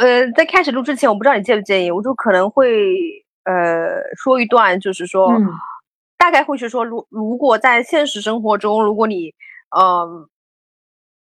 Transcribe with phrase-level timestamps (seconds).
[0.00, 2.94] 呃，在开始录之前，我不知道你介不介意，我就可能会
[3.44, 5.46] 呃说一段，就是说，嗯
[6.16, 9.34] 大概会是说，如如果在现实生活中，如果你
[9.70, 10.28] 呃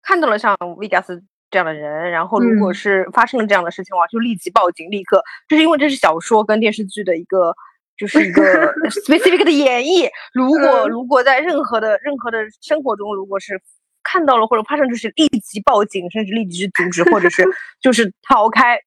[0.02, 7.54] 看到了像 Vegas 这样的人，然后如果嗯是发生了这样的事情的话，就立即报警，立刻，就是因为这是小说跟电视剧的一个。
[7.96, 8.42] 就是一个
[9.06, 10.10] specific 的演绎。
[10.32, 13.60] 如果嗯如果在任何的任何的生活中，如果是
[14.04, 17.42] 看到了或者发生，就是立即报警，甚至立即去阻止，或者是
[17.80, 18.78] 就是逃开。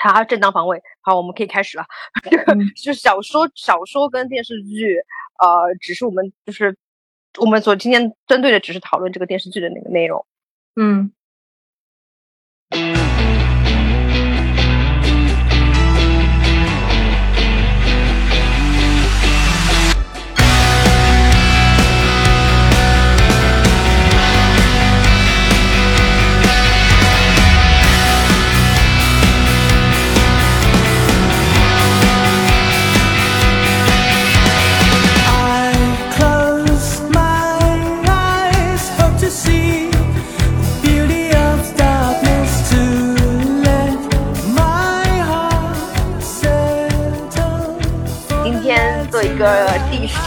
[0.00, 0.80] 他，正当防卫。
[1.00, 1.84] 好，我们可以开始了。
[2.22, 5.00] 这个嗯就是小说，小说跟电视剧，
[5.42, 6.76] 呃，只是我们就是
[7.40, 10.24] 我们所今天针对的，只是讨论这个电视剧的那个内容。
[10.76, 11.10] 嗯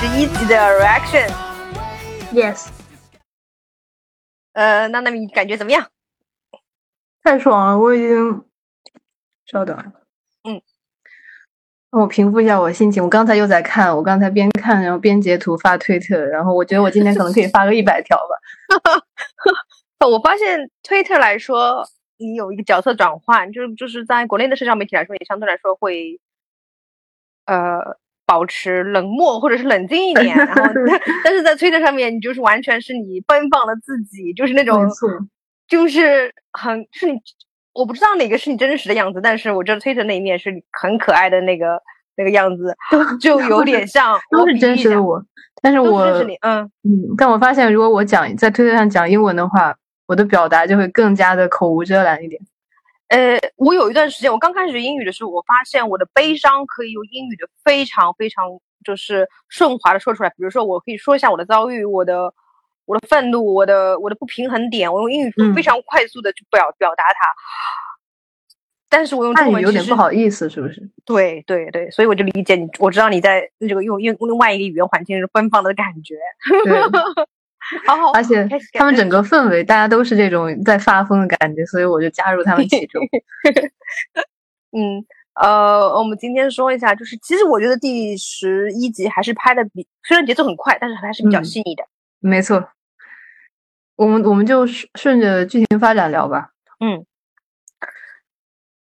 [0.03, 1.31] 十一集的 reaction。
[2.33, 2.69] ，yes，
[4.53, 5.87] 呃，那那你感觉怎么样？
[7.21, 8.43] 太爽了，我已经，
[9.45, 9.93] 稍等啊，
[10.43, 10.59] 嗯，
[11.91, 13.03] 我平复一下我心情。
[13.03, 19.03] 我刚才又在看，我刚才边看然后边截图发推特，然后我觉得我今天可能可以发个一百条吧。
[19.99, 26.19] 呃 我发现推特来说，你有一个角色转换，就是就是在国内的社交媒体来说，也相对来说会，
[27.45, 27.99] 呃，
[28.31, 30.63] 保持冷漠或者是冷静一点，然后
[31.21, 34.87] 但是在推特上面，你就是完全是你奔放的自己，就是那种
[35.67, 37.19] 就是很是你，
[37.73, 41.81] 我不知道哪个是你真实的样子，但是我觉得推特那一面是你很可爱的那个
[42.15, 42.73] 那个样子，
[43.19, 45.21] 就有点像都是真实的我。
[45.61, 46.61] 但是我真实你，嗯。
[46.85, 49.75] 嗯，但我发现如果我讲在推特上讲英文的话，
[50.07, 52.41] 我的表达就会更加的口无遮拦一点。
[53.11, 58.45] 呃，我有一段时间，我刚开始学英语的时候，我发现我的悲伤可以用英语的非常非常
[58.85, 60.29] 就是顺滑的说出来。
[60.29, 62.33] 比如说，我可以说一下我的遭遇，我的
[62.85, 67.27] 我的愤怒，我的我的不平衡点，我用英语嗯非常快速的去表表达它。
[68.87, 70.89] 但是我用中文有点不好意思，是不是？
[71.05, 76.15] 对对对，所以我就理解你，我知道你在这个用用另外一个语言环境是奔放的感觉。
[77.71, 83.01] 对， 好好，而且他们整个氛围，大家都是这种在发疯的感觉，所以我就加入他们其中。
[84.71, 85.03] 嗯，
[85.35, 91.83] 呃，我们今天说一下，就是其实我觉得第十一集还是拍的比，虽然节奏很快，但是还是比较嗯细腻的。
[92.19, 92.69] 没错，
[93.95, 96.51] 我们我们就顺顺着剧情发展聊吧。
[96.79, 97.05] 嗯，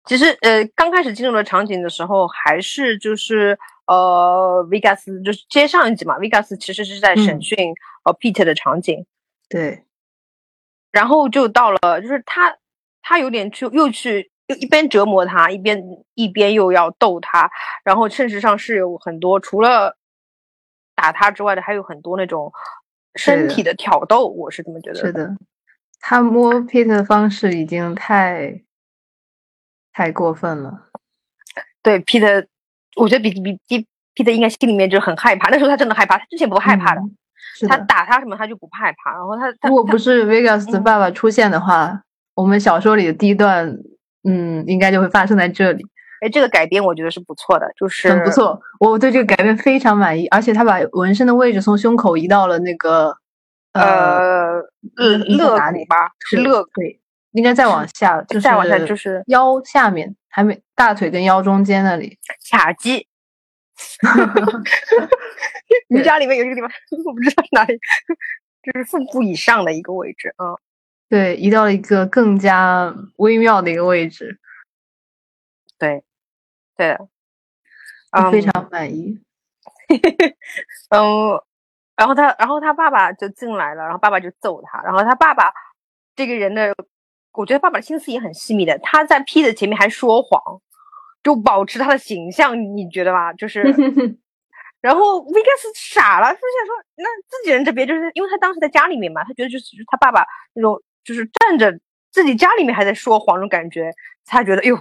[0.07, 7.41] 其实呃，刚开始进入了场景的时候，还是就是呃，Vegas 就是接上一集嘛，Vegas 其实是在审嗯。
[7.41, 7.57] 讯、
[8.05, 9.05] 呃 Pete 的场景，
[9.49, 9.83] 对，
[10.91, 12.57] 然后就到了，就是他
[13.01, 17.51] 他有点去又去又一边折磨他，一边一边又要逗他，
[17.83, 19.97] 然后事实上是有很多除了
[20.95, 22.51] 打他之外的，还有很多那种
[23.15, 23.73] 身体的。
[23.73, 25.35] 挑逗，我是这么觉得是的，
[25.99, 28.61] 他摸 Pete 的方式已经太
[29.97, 30.71] 太过分了。
[31.81, 32.45] 对 Peter，
[32.97, 37.01] 我觉得比比比 Peter 应该心里面就很害怕，那时候他真的害怕，他之前不害怕的，
[37.67, 42.03] 他，打他什么他就不害怕，然后他如果不是 Vegas 的嗯爸爸出现的话，
[42.35, 43.75] 我们小说里的第一段，
[44.23, 45.83] 嗯，应该就会发生在这里，
[46.21, 48.61] 哎这个改编我觉得是不错的，就是很不错。
[48.79, 53.17] 我对这个改编非常满意，而且他把纹身的位置从胸口移到了那个
[53.73, 54.59] 呃
[54.95, 56.99] 呃那肋个哪里肋骨吧，是对肋骨，对，
[57.37, 62.17] 应该再往下，就是再往下就是腰下面，还没大腿跟腰中间那里。
[62.49, 63.07] 卡肌。
[65.89, 66.71] 瑜伽里面有一个地方，
[67.05, 67.77] 我不知道是哪里，
[68.63, 70.57] 就是腹部以上的一个位置，嗯，
[71.09, 74.39] 对，移到了一个更加微妙的一个位置，
[75.77, 76.03] 对，
[76.75, 77.07] 对的，
[78.13, 79.21] 我非嗯常满意。
[80.89, 81.39] 嗯，
[81.95, 85.53] 然后他，然后他爸爸就进来了，然后爸爸就揍他，然后他爸爸
[86.15, 86.73] 这个人的，
[87.37, 90.41] 我觉得爸爸的心思也很细密的，他在 P 的前面还说谎，
[91.23, 93.31] 就保持他的形象，你觉得吧？
[93.33, 93.61] 就 是，
[94.81, 101.79] 然后 Vegas 傻了，就想说，那自己人这边就是因为他当时在家里面嘛，他觉得就是他爸爸那种就是站着
[102.11, 103.91] 自己家里面还在说谎那种感觉，
[104.25, 104.79] 他觉得，哎呦，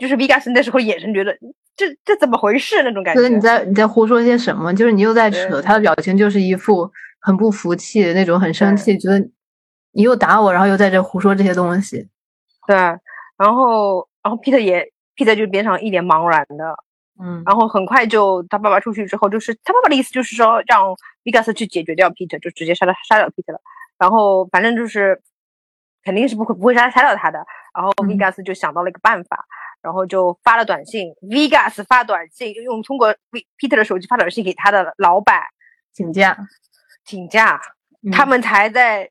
[0.00, 1.36] 就是 Vegas 那时候眼神觉得
[1.76, 3.20] 这这怎么回事那种感觉。
[3.20, 4.72] 觉得你在你在胡说些什么？
[4.72, 6.88] 就是你又在扯，他的表情就是一副
[7.20, 9.28] 很不服气的那种，很生气，觉得
[9.92, 12.08] 你又打我，然后又在这胡说这些东西。
[12.66, 12.76] 对，
[13.36, 16.76] 然后然然后 Peter 也 Peter 就边上一脸茫然的，
[17.18, 20.94] 嗯，然后很快就他爸爸出去之后，就是他爸爸的意思就是说让
[21.24, 23.60] Vegas 去解决掉 Peter，就直接杀掉杀掉 Peter 了。
[23.96, 25.22] 然后反正就是
[26.04, 27.42] 肯定是不会不会杀杀掉他的。
[27.74, 29.46] 然后嗯 Vegas 就想到了一个办法，
[29.80, 35.40] 然后就发了短信，Vegas 发短信用通过 V Peter 的手机发短信给他的老板
[35.94, 36.36] 请假，
[37.06, 37.58] 请假，
[38.02, 39.10] 嗯他们才在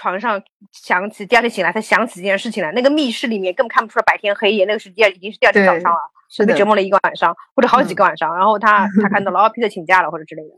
[0.00, 0.42] 床上
[0.72, 2.72] 想起，第二天醒来才想起这件事情来。
[2.72, 5.98] 那个密室里面根本看不出来白天黑夜，那个是第二已经是第二天早上了。
[6.32, 8.32] 是被折，磨了一个晚上，或者好几个晚上。
[8.36, 10.50] 然后他 他看到了，哦，Peter 请假了或者之类的。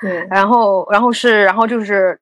[0.00, 2.20] 对，然后然后是然后就是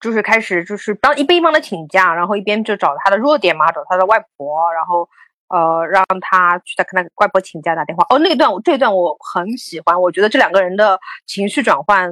[0.00, 5.06] 就是开始就是当一边一帮他请假，然后一边就找他的弱点嘛，找他的外婆，然后
[5.48, 8.06] 呃让他去他跟他外婆请假打电话。
[8.08, 12.08] 哦，那一段我这一段我很喜欢，我觉得这两个人的情绪转换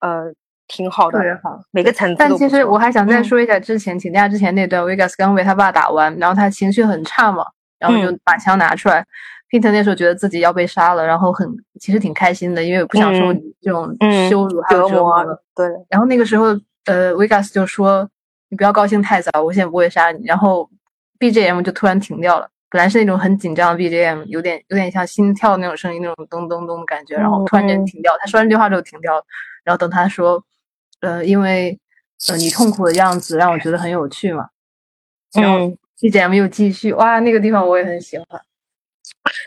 [0.00, 0.34] 呃
[0.68, 1.58] 挺好的特，别好。
[1.72, 7.44] 每个层次但其实我还想再嗯说一下之前请假之前那段，Vegas 刚被他爸打完，然后他情绪很差嘛，
[7.78, 9.04] 然后就嗯把枪拿出来。
[9.50, 11.48] Peter 那时候觉得自己要被杀了，然后很
[11.80, 13.32] 其实挺开心的，因为不想受
[13.62, 15.24] 这种嗯羞辱还有折磨。
[15.56, 16.48] 对，然后那个时候，
[16.84, 18.06] 呃，Vegas 就说
[18.50, 20.68] ：“你不要高兴太早，我现在不会杀你。”然后
[21.18, 28.12] BGM 就突然停掉了，本来是那种很紧张的 BGM，有点有点像心跳那种声音，那种咚咚咚的感觉，然后突然间嗯停掉。
[28.20, 29.22] 他说完这句话之后停掉了，
[29.64, 30.44] 然后等他说
[31.00, 31.78] ：“呃，因为
[32.28, 34.48] 呃你痛苦的样子让我觉得很有趣嘛。”
[35.34, 38.26] 然后嗯，BGM 又继续，哇，那个地方我也很喜欢。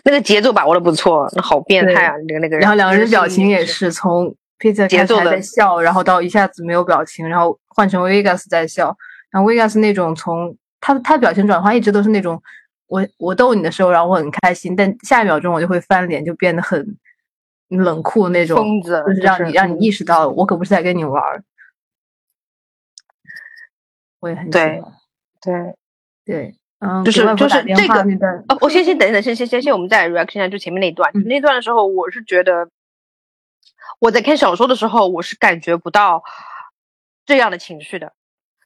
[0.05, 2.13] 那个节奏把握的不错，那好变态啊！
[2.27, 3.91] 那个那个人，然后两个人的表情也是。
[3.91, 8.95] 从节奏的在笑，然后到一下子没有表情，然后换成 Vegas 在笑，
[9.31, 12.39] 然后 Vegas 那种从他他的表情转换一直都是那种
[12.85, 16.95] 我我逗你的时候，然后我很开心，但下一秒钟我就会翻脸，就变得很
[17.77, 21.43] 冷酷那种，疯子，就是让你让你嗯意识到我可不是在跟你玩儿。
[24.19, 24.83] 我也很对，
[25.41, 25.75] 对。
[26.23, 27.99] 对，嗯，就是就是这个
[28.47, 31.11] 哦，我先先等一等，先先先先，我们再 reaction 一下就前面那一段。
[31.15, 32.69] 嗯那段的时候，我是觉得
[33.99, 36.23] 我在看小说的时候，我是感觉不到
[37.25, 38.13] 这样的情绪的，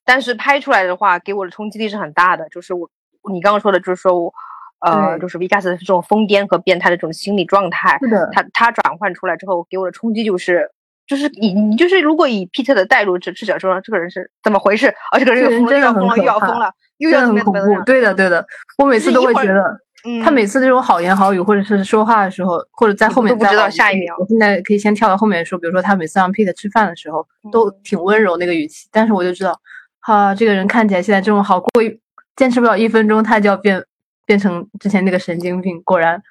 [0.03, 2.49] 但是拍出来的话，给我的冲击力是很大的。
[2.49, 2.89] 就是我
[3.31, 4.33] 你刚刚说的，就是说我
[4.79, 10.71] 呃，就是 Vigas 的这种疯癫和变态的这种心理状态，是的，他他转换出来之后，给我的冲击就是。
[11.07, 14.87] 就是以你就是如果以 Peter 的代入这视角说，这个人是怎么回事？
[15.11, 17.85] 啊，这个人真要疯了，又要疯了，又真要怎么样怎的很恐怖么样。。
[17.85, 18.43] 对的，对的，
[18.79, 19.61] 我每次都会觉得。
[20.03, 29.55] 嗯，他每次这种好言好语，或者是说话的时候，或者在后面都不知道下一秒我现在可以先跳到后面说，比如说他每次让 Peter 吃饭的时候，都嗯挺温柔那个语气，但是我就知道，
[29.99, 31.99] 哈、这个人看起来现在这么好，过一
[32.35, 33.83] 坚持不了一分钟，他就要变
[34.25, 35.81] 变成之前那个神经病。
[35.83, 36.21] 果然，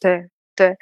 [0.00, 0.76] 对对，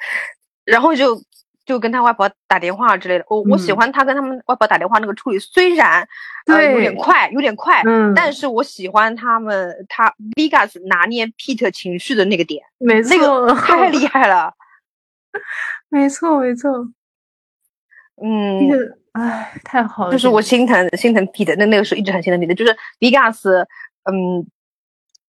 [0.65, 1.21] 然后就
[1.65, 3.25] 就跟他外婆打电话之类的。
[3.29, 6.07] 我、我喜嗯欢他跟他们外婆打电话那个处理，虽然
[6.47, 14.53] 呃有点快，有点快，嗯，但是我喜欢他们他 Vegas 拿捏 Pete 情绪的那个点，没那错，个太厉 害了。
[15.89, 16.69] 没错，没错，
[18.21, 18.69] 嗯
[19.13, 23.65] 哎，太好了，就是我心疼心疼 Pete，那那个时候一直很心疼 Pete，就是 Vegas，
[24.03, 24.45] 嗯。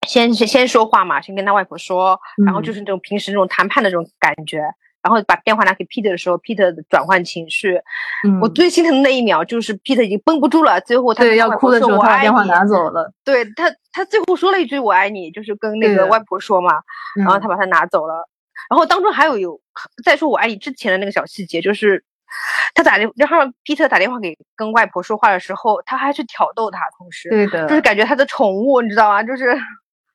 [0.07, 4.59] 先先先说话嘛，先跟他外婆说，然后嗯就是那种平时那种谈判的这种感觉，
[5.03, 7.75] 然后把电话拿给 Peter 的时候，Peter 的转换情绪，
[8.41, 16.71] 我嗯最心疼的那一秒就是 Peter 已经绷不住了，最后他对要哭的时候，他把电话拿走了，对他，他最后说了一句“我爱你”，就是跟那个外婆说嘛，
[17.17, 18.29] 然后嗯他把他拿走了。
[18.71, 19.61] 然后当中还有有
[20.05, 22.03] 再说“我爱你”之前的那个小细节，就是
[22.75, 29.23] 他打电让让 Peter 打电话给跟外婆说话的时候，他还去挑逗他，同时对的，就是感觉他的宠物，你知道吗？
[29.23, 29.55] 就是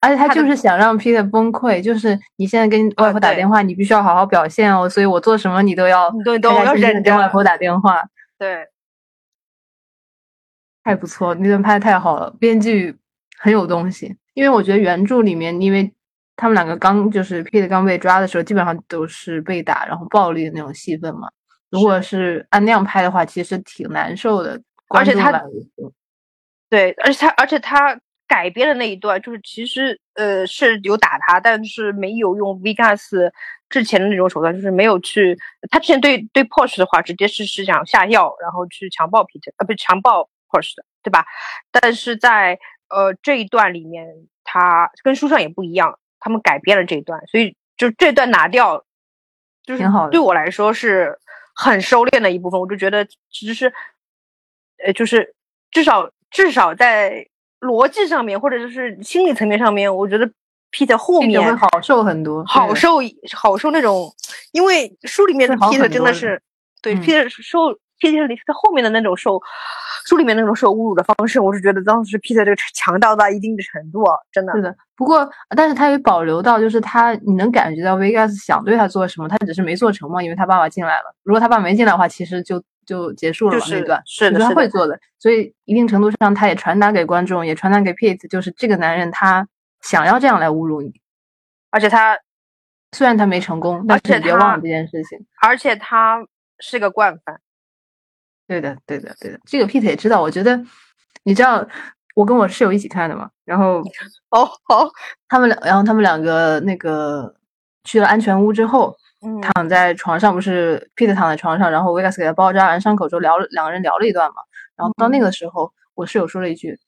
[0.01, 8.01] 而且他就是想让 Peter 崩溃，就是你现在跟外婆打电话，你必须要好好表现哦，所以我做什么你都要你都要认真跟外婆打电话，
[8.37, 8.67] 对，
[10.83, 12.97] 太不错，那段拍的太好了，编剧
[13.37, 14.15] 很有东西。
[14.33, 15.93] 因为我觉得原著里面，因为
[16.37, 21.27] 他们两个刚就是 Peter 刚被抓的时候，基本上都是被打然后暴力的那种戏份嘛。
[21.69, 25.43] 如果是按那样拍的话，其实挺难受的，而且他
[26.69, 33.31] 对，而且他而且他改编的那一段，就是其实呃是有打他，但是没有用 Vegas
[33.69, 35.37] 之前的那种手段，就是没有去
[35.71, 41.25] 他之前对对 Porsche 的话，直接是是想下药，然后去强暴 Peter，呃不是强暴 Porsche 的，对吧？
[41.71, 42.59] 但是在
[42.89, 44.07] 呃这一段里面，
[44.43, 48.85] 他跟书上也不一样，他们改编了这一段，所以就这段拿掉，
[49.63, 51.17] 就是对我来说是
[51.55, 53.73] 很收敛的一部分，我就觉得只是
[54.85, 55.35] 呃就是
[55.71, 57.27] 至少至少在
[57.61, 60.29] 逻辑上面，或者就是心理层面上面，我觉得
[60.71, 62.97] Peter 后面会好受很多，好受
[63.35, 64.13] 好受那种，
[64.51, 66.41] 因为书里面的 Peter 真的是
[66.81, 67.59] 对嗯 Peter 受
[67.99, 69.41] Peter 他后面的那种受
[70.05, 81.13] 书里面那种受侮辱的方式，我是觉得当时 Peter 这个强大到一定的程度，啊，真的是的，不过但是他也保留到，就是他你能感觉到 Vegas 想对他做什么，他只是没做成嘛，因为他爸爸进来了。
[81.23, 84.01] 如果他爸没进来的话，其实就就结束了嘛、就是那段。
[84.07, 89.47] 是的是他会做的，所以一定程度上他也传达给观众，也传达给 Pete，就是这个男人他
[89.81, 90.91] 想要这样来侮辱你，
[91.69, 92.17] 而且他
[92.93, 95.19] 虽然他没成功，但是你别忘了这件事情。
[95.39, 96.25] 而且他
[96.57, 97.39] 是个惯犯，
[98.47, 100.19] 对的，对的，对的，这个 Pete 也知道。
[100.21, 100.59] 我觉得，
[101.23, 101.67] 你知道，
[102.15, 103.83] 我跟我室友一起看的嘛，然后
[104.31, 104.89] 哦好，
[105.27, 107.35] 他们两，然后他们两个那个
[107.83, 114.35] 去了安全屋之后，嗯躺在床上，不是，Peter 躺在床上，然后 Vegas 给他包扎完伤口之后聊了，两个人聊了一段嘛。
[114.75, 116.79] 然后到那个时候，我室友说了一句：“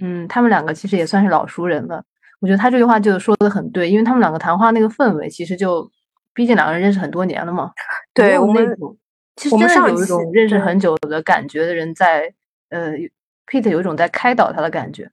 [0.00, 2.02] 嗯，他们两个其实也算是老熟人了。”
[2.40, 5.90] 我觉得他这句话就说的很对，因为他们两个谈话那个氛围，其实就
[6.34, 7.72] 毕竟两个人认识很多年了嘛。
[8.14, 8.76] 对我们
[9.36, 12.32] 其实真的有一种认识很久的感觉的人在，
[12.70, 12.92] 呃
[13.46, 15.10] ，Peter 有一种在开导他的感觉。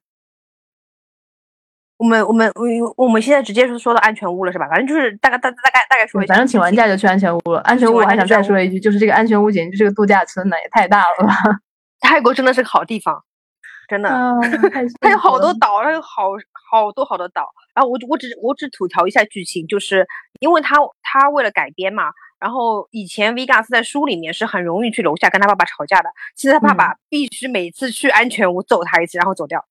[2.01, 4.67] 我们我们我我们现在直接是说到安全屋了是吧？
[4.67, 7.59] 反正就是大概大大概大概说一下，反正请完假就去安全屋了。
[7.61, 11.35] 安全屋我还想再说一句，就是这个安全屋简直就是个度假村呢，也太大了吧！
[12.01, 13.23] 泰国真的是个好地方，
[13.87, 14.09] 真的。
[14.09, 14.33] 啊，
[14.99, 16.23] 它有好多岛，它有好
[16.71, 17.47] 好多好多岛。
[17.75, 20.07] 然后我我只我只吐槽一下剧情，就是
[20.39, 22.05] 因为他他为了改编嘛，
[22.39, 29.63] 然后以前 Vegas 在书里面是很容易去楼下跟他爸爸吵架的，现在他爸爸必须每次去安全屋揍他一次，然后走掉。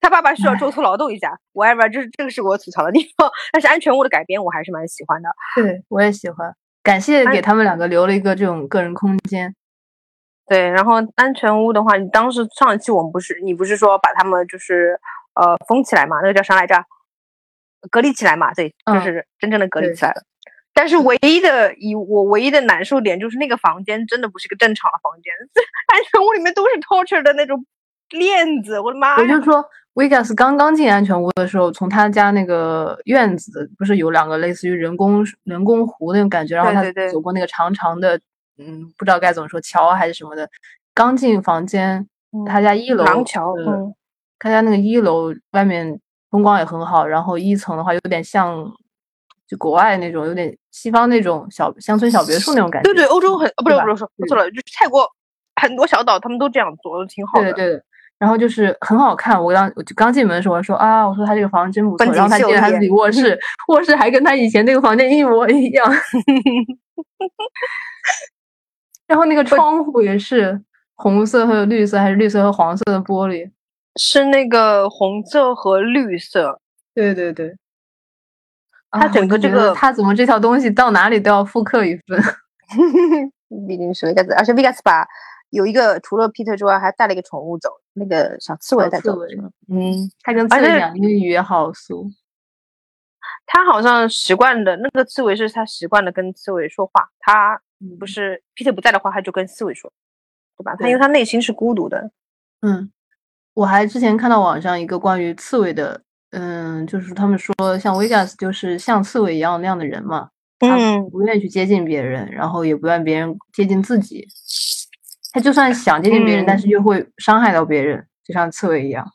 [0.00, 3.30] 他爸爸需要中途劳动一下，whatever，就是这个是我吐槽的地方。
[3.52, 5.28] 但是安全屋的改编我还是蛮喜欢的。
[5.56, 9.54] 对我也喜欢，感谢给他们两个留了一个这种个人空间。
[10.46, 14.98] 对，然后安全屋的话，你当时上一期我们不是你不是说把他们就是
[15.34, 16.16] 呃封起来嘛？
[16.22, 16.82] 那个叫啥来着？
[17.90, 18.52] 隔离起来嘛？
[18.54, 20.22] 对，就嗯是真正的隔离起来了。
[20.74, 25.32] 但是唯一的以我唯一的难受点就是那个房间真的不是个正常的房间，
[25.92, 27.66] 安全屋里面都是 torture 的那种
[28.10, 29.22] 链子，我的妈呀！
[29.22, 38.18] 我就说，Vegas 刚刚进安全屋的时候，从他家那个院子，不是有两个类似于人工人工湖那种感觉，然后他走过那个长长的，
[38.58, 40.48] 嗯，不知道该怎么说桥啊还是什么的。
[40.94, 42.08] 刚进房间，
[42.46, 43.94] 他家一楼廊桥，呃嗯，
[44.38, 46.00] 他家那个一楼外面
[46.30, 48.64] 风光也很好，然后一层的话有点像
[49.46, 52.92] 就国外那种，有点西方那种小乡村小别墅那种感觉。
[52.92, 55.06] 对对，欧洲很呃不是对不是说对错了，就是泰国
[55.60, 57.52] 很多小岛他们都这样做，挺好的。
[57.52, 57.82] 对对。
[58.18, 65.86] 然后就是很好看，我刚我就刚进门的时候我说啊，我说他这个房子真不错，然后他进了他自己卧室，卧室还跟他以前那个房间一模一样，
[69.06, 70.60] 然后那个窗户也是
[70.96, 73.50] 红色和绿色，还是绿色和黄色的玻璃，
[73.96, 76.60] 是那个红色和绿色，
[76.94, 77.56] 对对对，
[78.90, 82.20] 它啊我就觉整个这个得他怎么这套东西到哪里都要复刻一份，
[83.68, 85.06] 毕竟是 Vegas，而且 Vegas 把
[85.50, 92.10] 有一个除了 Peter 之外，还带了一个宠物走，那个小刺猬带小刺猬走嗯，他跟刺猬讲英语也好俗，
[93.46, 97.60] 他好像习惯的那个刺猬是他习惯的跟刺猬说话，他
[97.98, 99.90] 不是 Peter 不在的话，他就跟刺猬说，
[100.58, 100.76] 对吧？
[100.78, 102.10] 他因为他内心是孤独的，
[102.60, 102.92] 嗯，
[103.54, 106.02] 我还之前看到网上一个关于刺猬的，
[106.32, 110.28] 嗯，就是他们说像 Vegas 就是像刺猬一样那样的人嘛，
[110.58, 114.28] 他嗯，不愿意去接近别人，然后也不愿别人接近自己。
[115.32, 119.06] 他就算想接近别人，但嗯是又会伤害到别人，就像刺猬一样。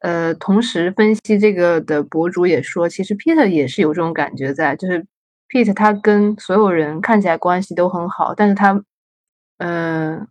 [0.00, 5.06] 呃，同时分析这个的博主也说，其实 Peter 也是有这种感觉在，就是
[5.48, 8.82] Peter 他跟所有人看起来关系都很好，但是他，
[9.58, 10.26] 嗯、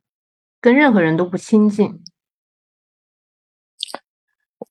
[0.60, 2.04] 跟任何人都不亲近。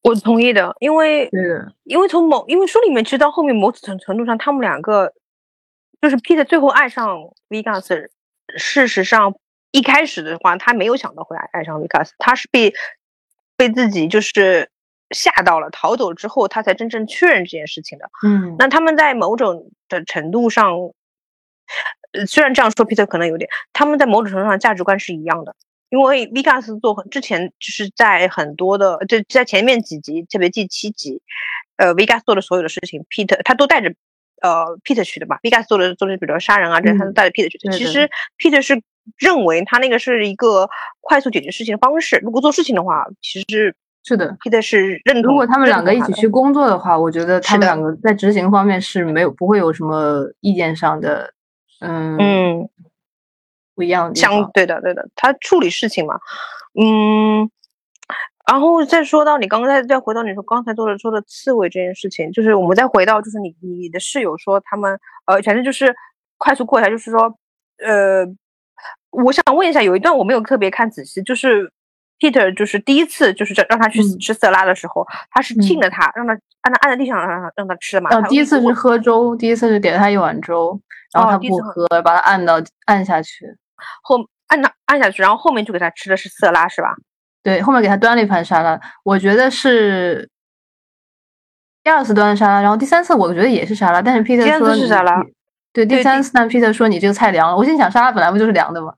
[0.03, 1.31] 我同意的，因为，
[1.85, 5.13] 因为从某因为书里面其实到后面某种程度上，他们两个
[6.01, 7.17] 就是 Peter 最后爱上
[7.49, 8.09] Vegas，
[8.57, 9.33] 事实上
[9.73, 12.73] 一开始的话他没有想到会爱爱上 Vegas，他是被
[13.57, 14.71] 被自己就是
[15.11, 18.09] 吓到了，逃走之后他才真正确认这件事情的。
[18.25, 20.73] 嗯，那他们在某种的程度上，
[22.13, 25.57] 呃，虽然这样说，Peter 可能有点，他们在某种程度上价值观是一样的。
[25.89, 31.21] 因为 Vegas 做很之前就是在很多的，就在前面几集，特别第七集，
[31.77, 33.95] 呃，Vegas 做的所有的事情，Peter 他都带着
[34.43, 35.39] 呃 Peter 去的吧。
[35.43, 37.73] Vegas 做的做的，比如杀人啊，这些他带着 Peter 去的。
[37.73, 38.83] 其实 Peter 是
[39.19, 40.69] 认为他那个是一个
[41.01, 42.19] 快速解决事情的方式。
[42.23, 44.37] 如果做事情的话，其实是的。
[44.45, 45.33] Peter 是认同。
[45.33, 51.33] 如果他们两个一起去工作的话，我觉得他们两个在执行方面是没有不会有什么意见上的，
[51.81, 52.69] 嗯嗯。
[53.75, 54.51] 不一样的相。
[54.53, 56.21] 对的，对的，他处理事情嘛，
[56.79, 57.51] 嗯，
[58.47, 65.95] 然后再说到你刚才再回到你说刚才做的说的刺猬这件事情，就是我们再回到就是你你的室友说他们呃，反正就是
[66.39, 67.23] 快速过一下，就是说
[67.85, 68.27] 呃，
[69.11, 71.73] 我想问一下，有一段我没有特别看仔细，就是
[72.19, 76.33] Peter 就是第一次就是让让他去嗯吃色拉的时候，他是嗯亲了他，让他
[76.63, 78.11] 按他按在地上让他让他吃的嘛。
[78.11, 80.81] 呃，他第一次是喝粥，第一次是给了他一碗粥，
[81.15, 83.47] 然后他不喝，把他按到按下去。
[84.03, 84.17] 后
[84.49, 86.95] 按到按下去，然后后面就给他吃的是色拉是吧？
[87.43, 90.29] 对，后面给他端了一盘沙拉，我觉得是
[91.83, 95.23] 第二次端的沙拉，然后第三次我觉得也是沙拉，但是 Peter 第三次说是沙拉
[95.73, 98.95] 对，第对第三次但 Peter 说你这个菜凉了，我心想沙拉本来不就是凉的吗？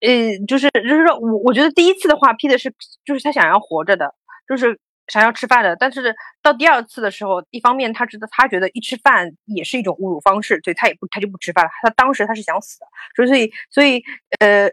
[0.00, 2.72] 呃，就是就是说我我觉得第一次的话，Peter 是
[3.04, 4.14] 就是他想要活着的，
[4.48, 11.70] 就是想要吃饭的，但是到第二次的时候，一方面他知道他觉得一吃饭也是一种侮辱方式，所以他也不他就不吃饭了。
[11.82, 14.02] 他当时他是想死的，所以所以
[14.38, 14.70] 呃，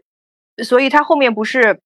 [0.63, 1.79] 所以他后面不是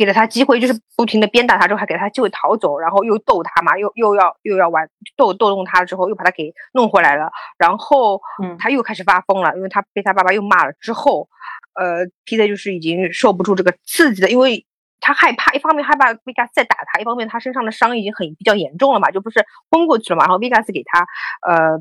[0.00, 11.28] 给了他机会，就是不停的鞭打他之后，还给他机会逃走，然后又逗他嘛，又又要又要玩逗逗弄他之后，又把他给弄回来了，然后嗯他又开始发疯了，因为他被他爸爸又骂了之后，
[11.74, 14.64] 呃，Peter 就是已经受不住这个刺激了，因为
[15.00, 21.00] 他害怕，一方面害怕 Vegas 再打他，一方面他身上的伤已经很比较严重了嘛，就不是昏过去了嘛，然后 Vegas 给他
[21.46, 21.78] 呃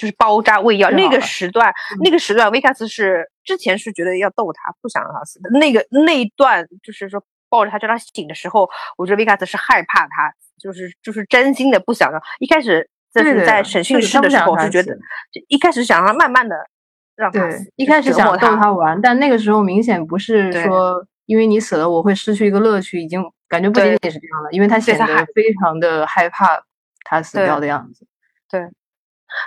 [0.00, 1.70] 就是包扎喂药，那个时段，
[2.02, 8.66] 那个时段 Vegas 是之前是觉得要逗他，不想让他死的，那个那一段就是说抱着他叫他醒的时候，
[8.96, 14.98] 我觉得 Vegas 是害怕他，就是就是真心的不想让，一开始就是在审讯室的时候是觉得，
[15.48, 16.56] 一开始想让他慢慢的
[17.14, 26.64] 让他死，一开始想逗他他玩，但那个时候明显不是说因为你死了我会失去一个乐趣，已经感觉不仅仅是这样了，因为他显得对他害非常的害怕
[27.04, 28.06] 他死掉的样子。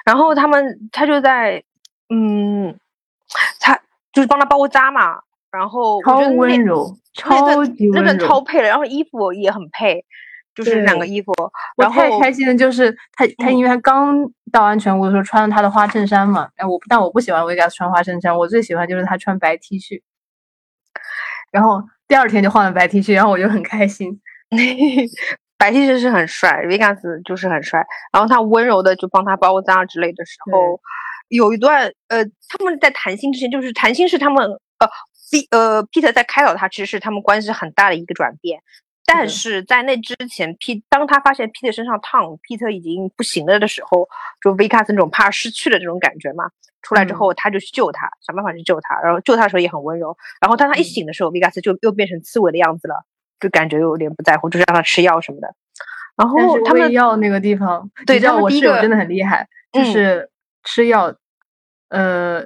[0.06, 1.64] 然后他们他就在，
[2.10, 2.78] 嗯，
[3.60, 3.80] 他
[4.12, 5.20] 就是帮他包扎嘛，
[5.52, 6.96] 然后超温柔，
[7.30, 10.04] 那个超级温柔，真的超配了，然后衣服也很配，
[10.54, 11.32] 就是两个衣服，
[11.78, 13.58] 我然后太开心了，就是他他嗯。
[13.58, 20.02] 因为他刚到安全屋的时候穿了他的花衬衫嘛，哎我但我不喜欢维加斯穿花衬衫，我最喜欢就是他穿白 T 恤，
[21.52, 24.22] 然后第二天就换了白 T 恤，然后我就很开心。
[25.64, 30.82] 白 T 恤是很帅，Vegas 就是很帅，然后他温柔的就帮他包扎之类的时候，
[31.30, 34.88] 有一段呃他们在谈心之前，就是谈心是他们呃
[35.32, 38.60] V 呃 Peter 在开导他，其实是他们关系很大的一个转变。
[39.06, 44.10] 但是在那之前，P 当他发现 Peter 身上烫，Peter 已经不行了的时候，
[44.44, 46.50] 就 Vegas 那种怕失去的这种感觉嘛，
[46.82, 53.06] 出来之嗯后他就去救他，想办法去救他，然后救他的时候也很温柔，然后当他一嗯醒的时候，Vegas 就又变成刺猬的样子了。
[53.44, 55.54] 就感觉有点不在乎，就是让他吃药什么的。
[56.16, 60.30] 然后他们喂药那个地方，对你知我室友真的很厉害，就嗯是
[60.64, 61.14] 吃药，
[61.90, 62.42] 呃，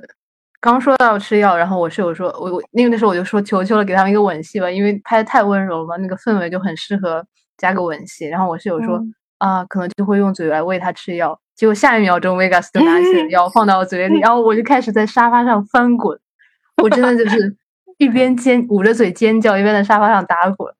[0.59, 7.25] 刚说到吃药，然后我室友说，我我那个时候我就说求求了，给他们一个吻戏吧，因为拍的太温柔了嘛，那个氛围就很适合
[7.57, 8.25] 加个吻戏。
[8.25, 16.17] 然后我室友说、嗯啊，可能就会用嘴来喂他吃药，结果下一秒钟 Vegas 就拿起了 药放到我嘴里，然后我就开始在沙发上翻滚，
[16.81, 17.55] 我真的就是
[17.97, 20.73] 一边尖捂着嘴尖叫，一边在沙发上打滚。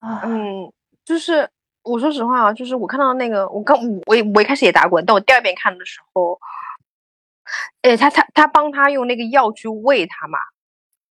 [0.00, 0.72] 啊，嗯，
[1.04, 1.48] 就是
[1.82, 6.38] 我说实话啊，就是我看到那个，我刚我我一开始也打滚，但我第二遍看的时候，
[7.82, 10.38] 哎，他他他帮他用那个药去喂他嘛，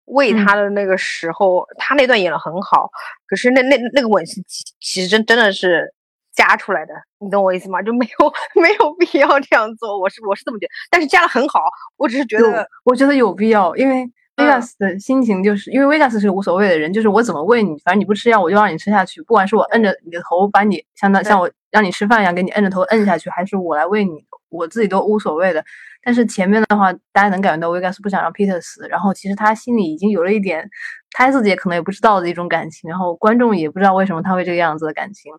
[0.06, 2.90] 喂嗯他的那个时候，他那段演的很好，
[3.26, 5.92] 可是那那那个吻戏其其实真真的是
[6.34, 7.80] 加出来的，你懂我意思吗？
[7.82, 11.60] 就没有 没有必要这样做，我是我是这么觉得，但是加的很好，
[11.96, 25.64] 我只是觉得，我觉得有必要，因为嗯 Vegas 的心情就是，因为 Vegas 是个无所谓的人，就是我怎么喂你，反正你不吃药，我就让你吃下去，不管是我摁着你的头把你像那像我让你吃饭一样给你摁着头摁下去，还是我来喂你，我自己都无所谓的。
[26.06, 30.70] 但是前面的话，大家能感觉到 Vegas 不想让 Peter 死，然后其实他心里已经有了一点，
[31.10, 35.32] 他自己也可能也不知道的一种感情，然后观众也不知道为什么他会这个样子的感情，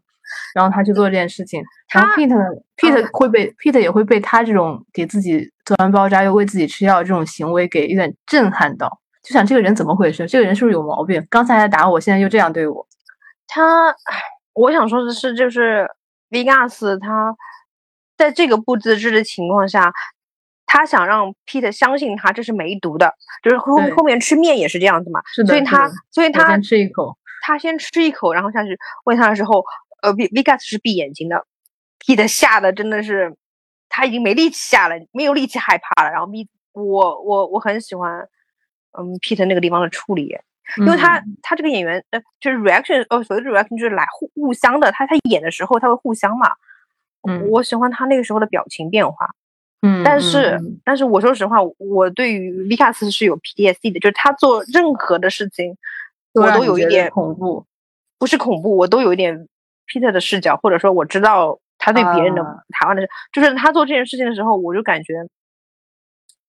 [0.53, 10.27] 然后他去做这件事情，然后他 Peter Peter 嗯会被 Peter 也会被他这种给自己做完包扎又为自己吃药这种行为给有点震撼到，就想这个人怎么回事？
[10.27, 11.25] 这个人是不是有毛病？
[11.29, 12.85] 刚才还打我，现在又这样对我。
[13.47, 13.95] 他，
[14.53, 15.89] 我想说的是，就是
[16.29, 17.33] Vegas 他
[18.17, 19.93] 在这个不自知的情况下，
[20.67, 29.63] 他想让 Pete 相信他这是没毒的，就是后后面吃面也是这样子嘛，是的，所以他所以他先吃一口，他先吃一口，然后下去问他的时候，
[30.03, 31.43] 呃，V Vegas 是闭眼睛的
[32.05, 33.35] ，Pete 吓得真的是
[33.89, 38.19] 他已经没力气吓了，没有力气害怕了，然后 V 我我我很喜欢，
[38.91, 40.37] 嗯，Pete 那个地方的处理。
[40.75, 46.51] 因为他、嗯他这个演员呃，就是 reaction 呃，所谓的 reaction 就是来互互相的，他他演的时候他会互相嘛。
[47.25, 49.29] 嗯我喜欢他那个时候的表情变化，
[50.03, 55.75] 但是、嗯但是我说实话，我对于 Vikas 是有 PTSD 的，就是他做任何的事情，
[56.33, 57.65] 我都有一点恐怖。
[58.19, 59.47] 不是恐怖，我都有一点
[59.85, 65.13] Peter 的视角，或者说我知道他对别人的、啊台湾的事，就是他做这件事情的时候，我就感觉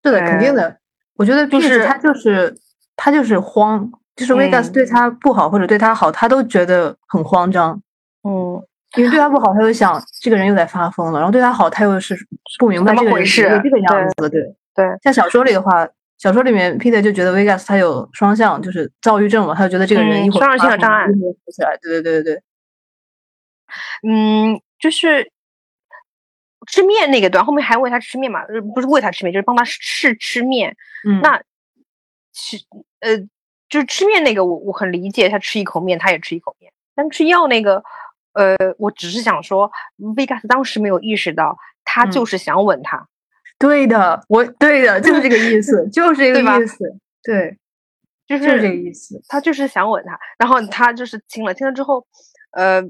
[0.04, 0.78] 是的，肯定的。
[1.16, 2.56] 我觉得就是他就是
[2.96, 7.82] 他就是慌，就是 Vegas 嗯对他不好或者对他好，他都觉得很慌张。
[8.22, 8.62] 嗯，
[8.98, 12.16] 因为对他不好，他又想这个人又在发疯了；然后对他好，他又是
[12.58, 14.28] 不明白这个人怎么回事是这个样子的。
[14.28, 14.42] 对
[14.74, 21.78] 对，像小说里的话，小说里面 Peter 就觉得 Vegas 他有双向，就是躁郁症嘛，他就觉得这个人嗯一会儿双向性障碍一会儿起来。
[21.80, 22.42] 对对对对对，
[24.08, 25.30] 嗯，就是
[26.66, 28.40] 吃面那个段，后面还喂他吃面嘛？
[28.42, 30.76] 呃，不是喂他吃面，就是帮他试吃面。
[31.08, 31.38] 嗯，那
[32.32, 32.56] 吃
[33.00, 33.16] 呃，
[33.68, 36.72] 就是吃面那个我，我很理解，他吃一口面，他也吃一口面。
[36.94, 37.82] 但吃药那个，
[38.38, 39.68] 呃，我只是想说
[40.16, 43.08] ，Vegas 当时没有意识到，他嗯就是想吻他。
[43.58, 46.84] 对的，我对的，就是这个意思， 就是这个意思，
[47.24, 47.56] 对，
[48.28, 49.20] 就就是这个意思。
[49.28, 52.06] 他就是想吻他，然后他就是亲了，亲了之后，
[52.52, 52.80] 呃，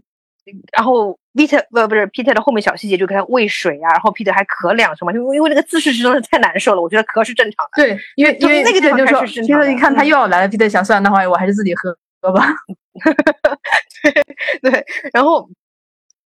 [0.77, 7.83] 然后 Peter 不不是 Peter 的后面小细节就给他喂水啊，然后 Peter 还咳两声嘛，因为因为那个姿势实在是太难受了，我觉得咳是正常的。
[7.83, 12.55] 对，因为因为那个地方开就说始正常的，Peter 一看他嗯又要来了，Peter 想算了，那话我还是自己喝喝吧。
[14.63, 15.49] 对对，然后，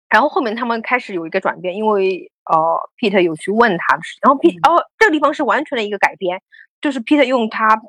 [0.10, 2.56] 然后后面他们开始有一个转变，因为呃
[3.00, 6.42] ，Peter 有去问他的事，然后 P，、嗯哦，这个地方是完全的一个改编，
[6.82, 7.80] 就是 Peter 用他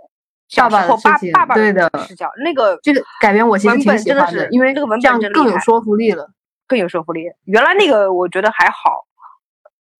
[0.48, 6.30] 小时爸爸爸爸爸对的视角，那个这个改编我其实挺本真的是喜欢的，因为这个文本更有说服力了。
[6.66, 7.22] 更有说服力。
[7.46, 9.06] 原来那个我觉得还好，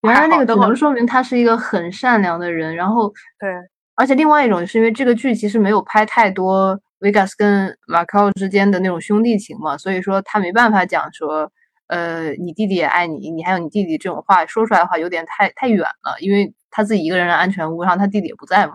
[0.02, 3.08] 原来那个能说明他是一个很善良的人，然后
[3.40, 3.50] 对，
[3.94, 11.50] 而且另外一种是因为这个剧其实没有拍太多 Vegas 跟马考之间的那种兄弟情嘛，所以说他没办法讲说，
[11.86, 18.74] 呃，你弟弟也爱你，你还有你弟弟这种话说出来的话有点太太远了，因为他自己一个人的安全屋，然后他弟弟也不在嘛。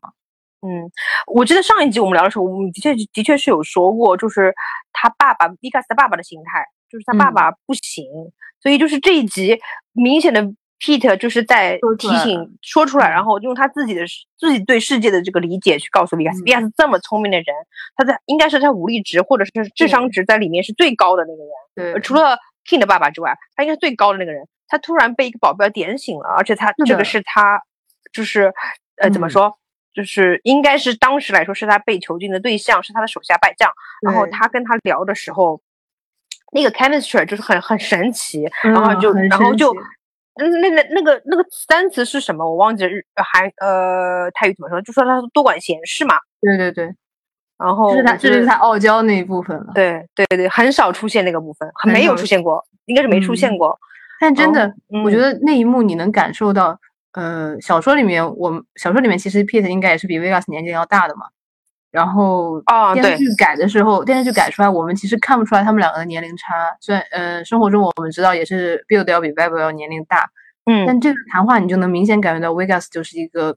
[0.62, 0.90] 嗯，
[1.28, 4.54] 我记得上一集我们聊的时候，我们的确的确是有说过，就是
[4.94, 8.06] 他爸爸 Vegas 的爸爸的心态，就是他爸嗯爸不行，
[8.62, 9.60] 所以就是这一集
[9.92, 10.42] 明显的
[10.84, 13.12] Pete 就是在提醒说出来，嗯。
[13.12, 14.02] 然后用他自己的
[14.38, 17.46] 自己对世界的这个理解去告诉 Vegas 这么聪明的人，
[17.96, 21.52] 他在应该是他武力值或者是智商值在里面是最高的那个人。
[21.74, 21.94] 对。
[21.94, 24.46] 呃，除了 King 的爸爸之外，他应该是最高的那个人。
[24.68, 27.62] 他突然被一个保镖点醒了，而且他这个是他，
[28.12, 28.52] 就是
[28.98, 29.30] 呃怎么嗯。
[29.30, 29.58] 说，
[29.94, 33.72] 就是应该是当时来说是他被囚禁的对象，是他的手下败将。
[34.02, 35.62] 然后他跟他聊的时候，
[36.52, 39.76] 那个 chemistry 就是很很神奇，然后就然后就
[40.36, 42.44] 那那那个那个单词是什么？
[42.44, 44.82] 我忘记了日呃韩呃泰语怎么说？
[44.82, 46.16] 就说他多管闲事嘛。
[46.42, 46.94] 对对对，
[47.58, 49.72] 然后这是他，这就是他傲娇那一部分了。
[49.76, 53.80] 对对对，很少出现那个部分，没有出现过，应该是没出现嗯过。
[54.20, 56.80] 但真的，我觉嗯得那一幕你能感受到，
[57.14, 61.28] 呃，小说里面我们小说里面其实 Pete 应该也是比 Vegas 年纪要大的嘛。
[61.94, 66.76] 然后哦电视剧改的时候，电视剧改出来，我们其实看不出来他们两个的年龄差。
[66.82, 70.28] 虽然，呃，生活中我们知道也是 Build 要比 Bible 要年龄大，
[70.66, 73.56] 嗯，但这个谈话你就能明显感觉到 Vegas 就是一个，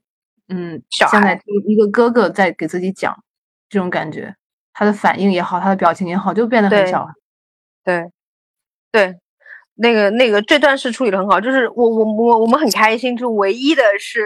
[0.49, 3.16] 嗯，小像在孩一个哥哥在给自己讲
[3.70, 4.37] 这种感觉，
[4.75, 7.12] 他的反应也好，他的表情也好，就变得很小孩。
[7.83, 8.11] 对，
[8.92, 9.16] 对，
[9.77, 14.20] 那个那个这段是处理的很好，就是我我我我们很开心，就唯一的是，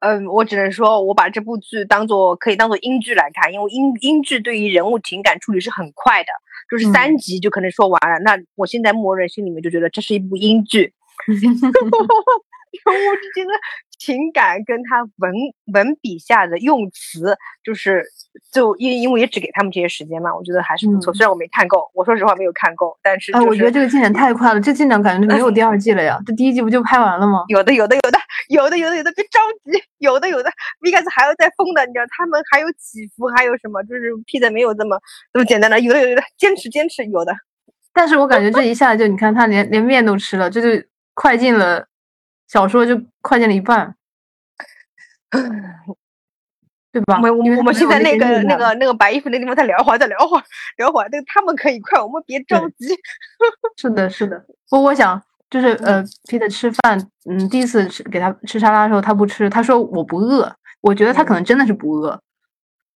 [0.00, 6.32] 嗯，我只能说我把这部剧当做可以当做英剧来看，因为英英剧对于人物情感处理是很快的，
[6.70, 8.18] 就是嗯三集就可能说完了。
[8.20, 10.92] 那我现在默认心里面就觉得这是一部英剧，
[11.26, 11.42] 人物
[13.16, 13.52] 之间的
[14.00, 15.30] 情感跟他文
[15.74, 18.02] 文笔下的用词，就是
[18.50, 21.12] 就因因为也只给他们这些时间嘛，我觉得还是不错。
[21.12, 26.18] 嗯虽然我没看够，我说实话没有看够，但是、哎，就是、我觉得这个进展太快了，这进展感觉就没有第二季了呀。
[26.24, 27.44] 这第一季不就拍完了吗？
[27.52, 34.98] 有的有的有的有的有的有的，别着急，有的有的，Vegas 还要再疯的，你知道他们还有起伏，还有什么，就是 P 的没有这么
[35.32, 37.34] 这么简单的，有的有的，坚持坚持，有的。
[37.92, 41.84] 但是我感觉这一下就你看他连连面都吃了，这就快进了
[42.50, 43.94] 小说就快进了一半，
[46.90, 47.20] 对吧？
[47.22, 50.42] 我我们现在那个那个那个白衣服那地方再聊会儿，再聊会儿，
[50.76, 52.88] 聊会儿，那个他们可以快，我们别着急。
[53.76, 54.44] 是的，是的。
[54.68, 56.98] 不过我想，就是呃，Peter 吃饭，
[57.30, 60.52] 嗯，第一次吃给他吃沙拉的时候，他不吃，他说我不饿。
[60.80, 62.20] 我觉得他可能真的是不饿，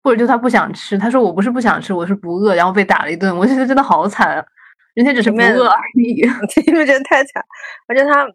[0.02, 0.98] 或者就他不想吃。
[0.98, 3.36] 他说我不是不想吃，我是不饿，然后被打了一顿。
[3.36, 4.46] 我觉得真的好惨啊，
[4.94, 6.22] 人家只是不饿而已。
[6.68, 7.44] 因为真的太惨，
[7.88, 8.26] 而且他，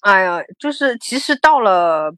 [0.00, 2.12] 哎呀，就是其实到了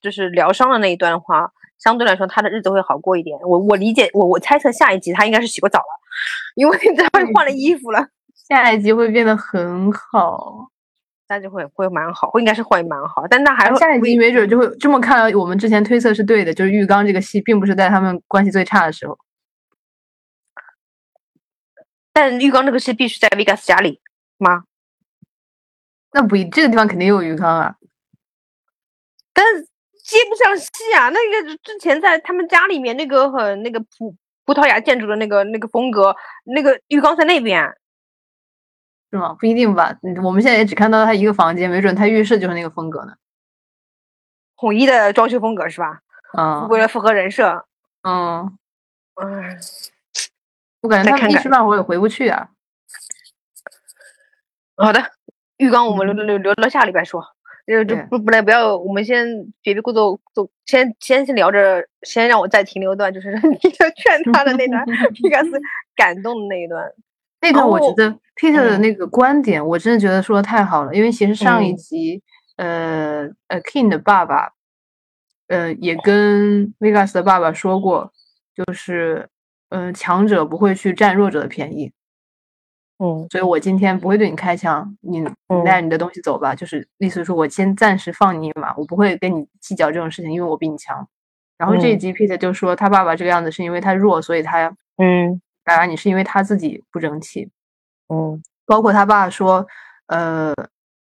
[0.00, 3.38] 就是疗伤的那一段的话，相对来说他的日子会好过一点。
[3.40, 5.84] 我我理解，我我猜测下一集他应该是洗过澡了，
[6.54, 8.08] 因为 他会换了衣服了，
[8.48, 10.70] 下一集会变得很好，
[11.28, 19.18] 那就会会蛮好，会应该是会蛮好，但那还会下一集没准就会这么看来，我们之前推测是对的，就是浴缸这个戏并不是在他们关系最差的时候。
[22.12, 24.00] 但浴缸这个戏必须在 Vegas 家里
[24.38, 24.64] 吗？
[26.12, 27.74] 那不一，这个地方肯定有鱼缸啊。
[29.32, 29.62] 但是
[30.02, 31.10] 接不上戏啊！
[31.10, 36.14] 那个之前在他们家里面那个很那个葡葡萄牙建筑的那个那个风格，
[36.44, 37.62] 那个浴缸在那边，
[39.10, 39.34] 是吗？
[39.34, 39.98] 不一定吧。
[40.02, 43.14] 嗯我们现在也只看到他一个房间，没准他浴室就是那个风格呢。
[44.56, 46.00] 统一的装修风格是吧？
[46.36, 47.66] 嗯为了符合人设，
[48.02, 48.58] 嗯，
[49.14, 49.58] 嗯，
[50.80, 52.48] 我感觉他们一时半会儿也回不去啊。
[54.76, 55.12] 好的，
[55.58, 57.22] 浴缸我们留留留留到下礼拜说。
[57.66, 59.26] 就就不不来不要，我们先
[59.60, 65.50] 别别过多走，先先先聊着，先让我再停留一段，就是你劝他的那段，皮卡斯
[65.96, 66.88] 感动的那一段。
[67.40, 72.22] 那段我觉哦得 Peter 的嗯那个观点，我真的觉得说的太好了，因为其实上一嗯集，
[72.54, 74.52] 呃呃，King 的爸爸，
[75.48, 78.12] 呃，也跟 Vegas 的爸爸说过，
[78.54, 79.28] 就是，
[79.70, 81.90] 嗯、强者不会去占弱者的便宜，
[82.98, 85.28] 嗯所以我今天不会对你开枪，你你
[85.64, 91.06] 带着你的东西走吧，就是意思是说我先暂时放你一马，我不会跟你计较这种事情，因为我比你强。
[91.58, 97.50] 然后这一嗯集 Peter 就说他爸爸这个样子是因为他弱，所以他嗯打压你是因为他自己不争气。
[98.08, 99.66] 嗯包括他爸说，
[100.06, 100.54] 呃，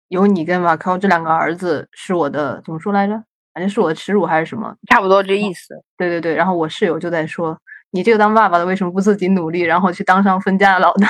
[0.09, 3.23] 有你跟马康这两个儿子是我的怎么说来着？
[3.53, 4.75] 反正是我的耻辱还是什么？
[4.89, 5.81] 差不多这意思。
[5.97, 6.35] 对对对。
[6.35, 7.57] 然后我室友就在说，
[7.97, 11.07] 你这个当爸爸的为什么不自己努力，然后去当上分家的老大？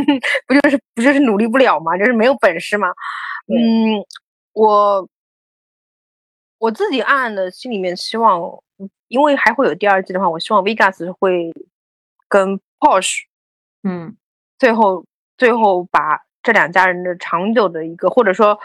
[0.48, 1.98] 不就是不就是努力不了吗？
[1.98, 2.88] 就是没有本事吗？
[3.46, 4.00] 嗯，
[4.54, 5.06] 我
[6.56, 8.40] 我自己暗暗的心里面希望，
[9.08, 11.52] 因为还会有第二季的话，我希望 Vegas 会
[12.26, 13.24] 跟 Porsche
[13.82, 14.16] 嗯
[14.58, 15.04] 最后
[15.36, 18.58] 最后把这两家人的长久的一个，或者说。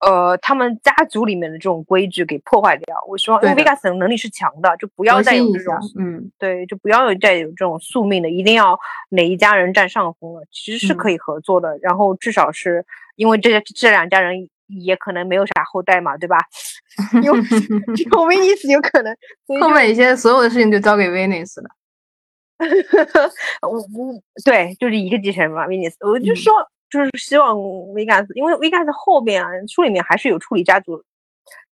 [0.00, 2.96] 呃，他们家族里面的这种规矩给破坏掉。
[3.08, 8.78] 我希望，因为 Vegas 的能力是强的，就不要再有这种，嗯对，就不要有再有这种宿命的，一定要
[9.10, 11.76] 哪一家人占上风了，其实是可嗯以合作的。
[11.82, 12.84] 然后至少是
[13.16, 16.36] 因为这这两家人也可能没有啥后代嘛，对吧？
[17.22, 17.34] 有
[18.12, 19.16] 有威尼斯有可能，
[19.60, 21.70] 后面一些所有的事情就交给 Venus 了。
[23.62, 26.54] 我我对，就是一个继承人嘛，威尼斯，我就嗯说
[26.90, 31.02] 就是希望 Vegas，，因为 Vegas 后面啊书里面还是有处理家族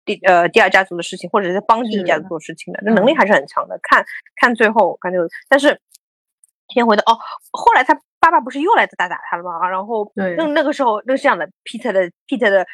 [0.04, 3.78] 第呃第二家族的事情，或者是帮第一家族做事情的，那能力嗯还是很强的。
[3.82, 4.04] 看
[4.36, 5.80] 看最后感觉，但是
[6.68, 7.18] 先回到哦，
[7.52, 9.68] 后来他爸爸不是又来打打他了吗？
[9.68, 12.66] 然后那那个时候那是这样的，Peter 的 Peter 的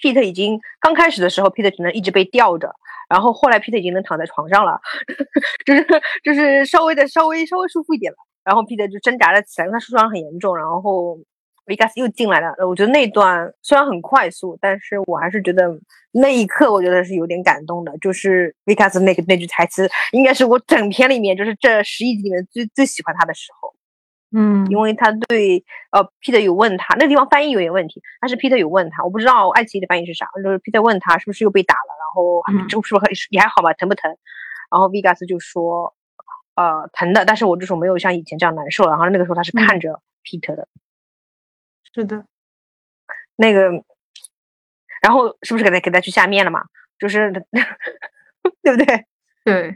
[0.00, 2.74] Peter 已经刚开始的时候，Peter 只能一直被吊着。
[3.08, 4.80] 然后后来 Peter 已经能躺在床上了，
[5.66, 5.84] 就是
[6.22, 8.16] 就是稍微的稍微稍微舒服一点了。
[8.44, 10.56] 然后 Peter 就挣扎了起来，因为他受伤很严重。
[10.56, 11.18] 然后
[11.70, 15.70] Vegas 又进来了，我觉得那段虽然很快速，但是我还是觉得
[16.10, 17.96] 那一刻我觉得是有点感动的。
[17.98, 23.72] 就是 Vegas 那个那句台词，应该是我整篇里面就是这十一集里面最最喜欢他的时候。
[24.32, 32.94] 嗯因为他对呃 Peter 有问他，那个地方翻译有点问题，但是 Peter 有问他，我不知道爱奇艺的翻译是啥，就是 Peter 问他是不是又被打了，然后嗯是不是
[33.30, 33.72] 也还好吧？
[33.74, 34.08] 疼不疼？
[34.70, 35.92] 然后 Vegas 就说，
[36.54, 38.90] 呃，疼的，但是我这时候没有像以前这样难受了。
[38.90, 40.68] 然后那个时候他是嗯看着 Peter 的、
[41.94, 42.24] 是的，
[43.36, 43.70] 那个，
[45.02, 46.62] 然后是不是给他给他去下面了嘛？
[46.98, 47.30] 就是
[48.62, 49.04] 对不对？
[49.44, 49.74] 对，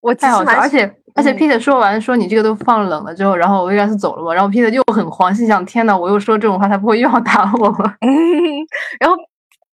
[0.00, 0.84] 我太好笑，而且
[1.14, 7.96] 而且嗯 Peter 说完说你这个都放冷了之后，然后 Vegas 走了嘛，然后 Peter 又很慌，心想天呐，我又说这种话，他不会又要打我吧？
[8.00, 8.08] 嗯，
[9.00, 9.16] 然后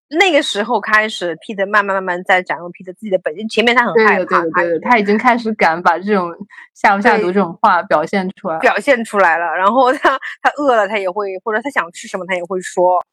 [0.09, 3.47] 那个时候开始，Peter 慢慢慢慢在展露 Peter 自己的本性。
[3.49, 6.33] 前面他很害怕，对对，对的，他已经开始敢把这种
[6.73, 8.57] 下不下毒这种话表现出来。
[8.59, 9.45] 表现出来了。
[9.55, 13.03] 然后他他饿了，他也会，或者他想吃什么，他也会说。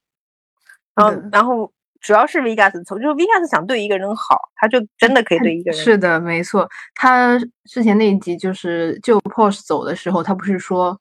[0.94, 6.68] 然后然后主要是 Vegas 从就是 Vegas 想对一个人好，他就真的可以对一个人是的，没错。
[6.94, 10.96] 他之前那一集就是救 Porsche 走的时候，他不是说，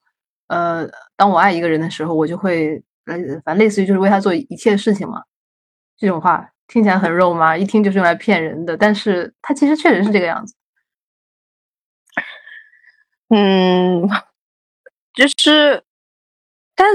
[0.48, 5.22] 呃，当我爱一个人的时候，我就会，呃，反正类似于就是为他做一切事情嘛。
[6.04, 10.54] 这种话听起来很肉麻，一听就是用来骗人的，但是他其实确实是这个样子。
[13.30, 14.06] 嗯，
[15.14, 15.82] 就是，
[16.76, 16.86] 但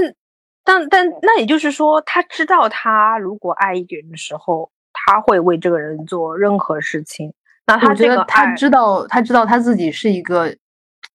[0.63, 7.33] 但但那也就是说，他知道他如果爱一个人的时候，他会为这个人做任何事情。
[7.65, 10.55] 那他这个得他知道，他知道他自己是一个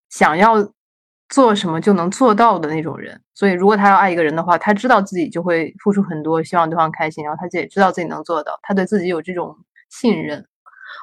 [0.10, 0.56] 想要
[1.30, 9.56] 做什么就能做到的那种人，所以如果他要爱一个人的话，他知道自己就会付出很多，希望对方开心，然后他自己也知道自己能做到，他对自己有这种
[9.90, 10.46] 信任。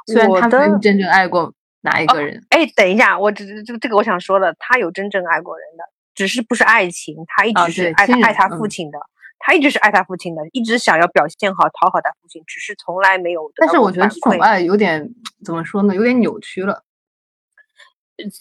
[0.07, 8.99] 虽然他没有真正爱过哪一哦个人，哎，等一下，我这个这个我想说的，他有真正爱过人的，只是不是爱情，他一啊直是爱他爱他父嗯亲的，
[9.41, 15.11] 他一直是爱他父亲的，一直想要表现好讨好他父亲，只是从来没有但是我觉得这种爱有点
[15.45, 16.85] 怎么说呢，有点扭曲了。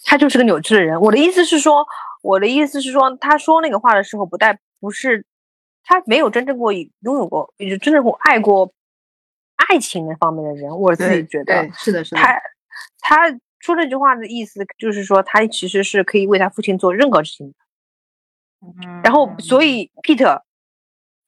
[0.04, 1.00] 他就是个扭曲的人。
[1.00, 1.86] 我的意思是说，
[2.22, 5.24] 我的意思是说，他说那个话的时候，不带不是
[5.84, 8.72] 他没有真正过拥有过，也就真正过爱过
[9.56, 12.40] 爱情那方面的人，我自己觉得对，是的，是的，他
[12.98, 17.54] 他说这句话的意思就是说，他其实是可以为他父亲做任何事情的。
[19.02, 20.42] 然后，所以 Peter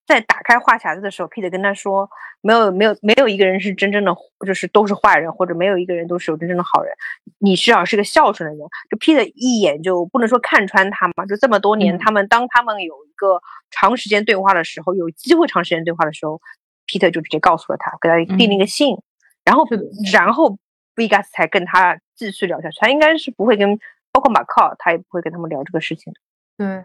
[0.06, 2.08] 在打开话匣子的时候，Peter 跟他说
[2.42, 4.14] ：“没有，没有，没有一个人是真正的，
[4.46, 6.92] 就是都是坏人，或者没有一个人都是有真正的好人。
[7.38, 16.40] 你至少是个孝顺的人。”就 Peter 一眼就不能说看穿他嘛，就这么多年，嗯他们当他们有一个长时间对话的时候，有机会长时间对话的时候
[16.86, 18.96] ，Peter 就直接告诉了他，给他递了一个信，
[19.44, 19.64] 然后
[20.12, 20.58] 然后
[20.96, 22.78] Vegas 才跟他继续聊下去。
[22.80, 23.78] 他应该是不会跟，
[24.10, 26.20] 包括马靠，他也不会跟他们聊这个事情的。
[26.58, 26.84] 对，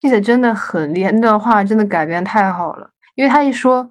[0.00, 2.90] 记者真的很厉害，那段话真的改编太好了。
[3.14, 3.90] 因为他一说，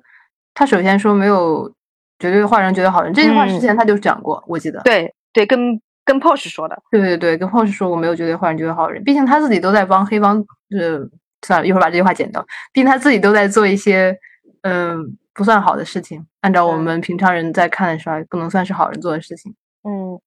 [0.53, 1.73] 他首先说没有
[2.19, 4.79] 绝对坏人、绝对好人，这句话之嗯前他就讲过，我记得。
[4.83, 6.77] 对对，跟跟 Posh 说的。
[6.91, 10.99] 对对对，跟 Posh 说过没有绝对坏人、绝对好人，毕竟他自己都在帮黑帮，呃，
[11.45, 12.45] 算了，一会儿把这句话剪掉。
[12.71, 14.15] 毕竟他自己都在做一些，
[14.61, 19.53] 嗯、不算好的事情，按照我嗯们平常人在看的时候，不能算是好人做的事情。
[19.83, 20.19] 嗯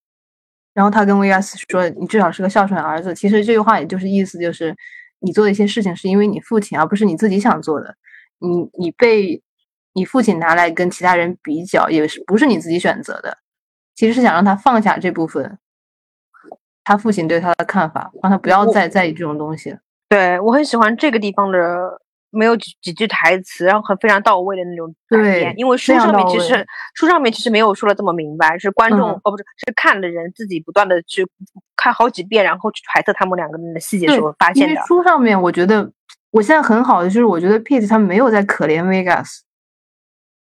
[0.75, 4.73] 然后他跟维亚斯说：“你至少是个孝顺的儿子。”其实这句话也就是意思就是，
[5.21, 7.97] 你做的一些事情是因为你父亲，而不是你自己想做的。
[8.39, 9.43] 你你被
[9.95, 13.39] 你父亲拿来跟其他人比较，也是不是你自己选择的。
[13.95, 15.59] 其实是想让他放下这部分
[16.85, 19.79] 他父亲对他的看法，让他不要再在意这种东西了。
[20.09, 25.55] 对我很喜欢这个地方的没有几几句台词，然后很非常到位的那种改对编。
[25.57, 31.27] 因为书上面其实书上面其实没有说的这么明白，是观众、嗯哦不是是看的人自己不断的去
[31.77, 34.81] 看好几遍，然后去揣测他们两个人的细节时候发现的。
[34.87, 35.91] 书上面，我觉得
[36.31, 39.41] 我现在很好的就是，我觉得 Pete 他没有在可怜 Vegas，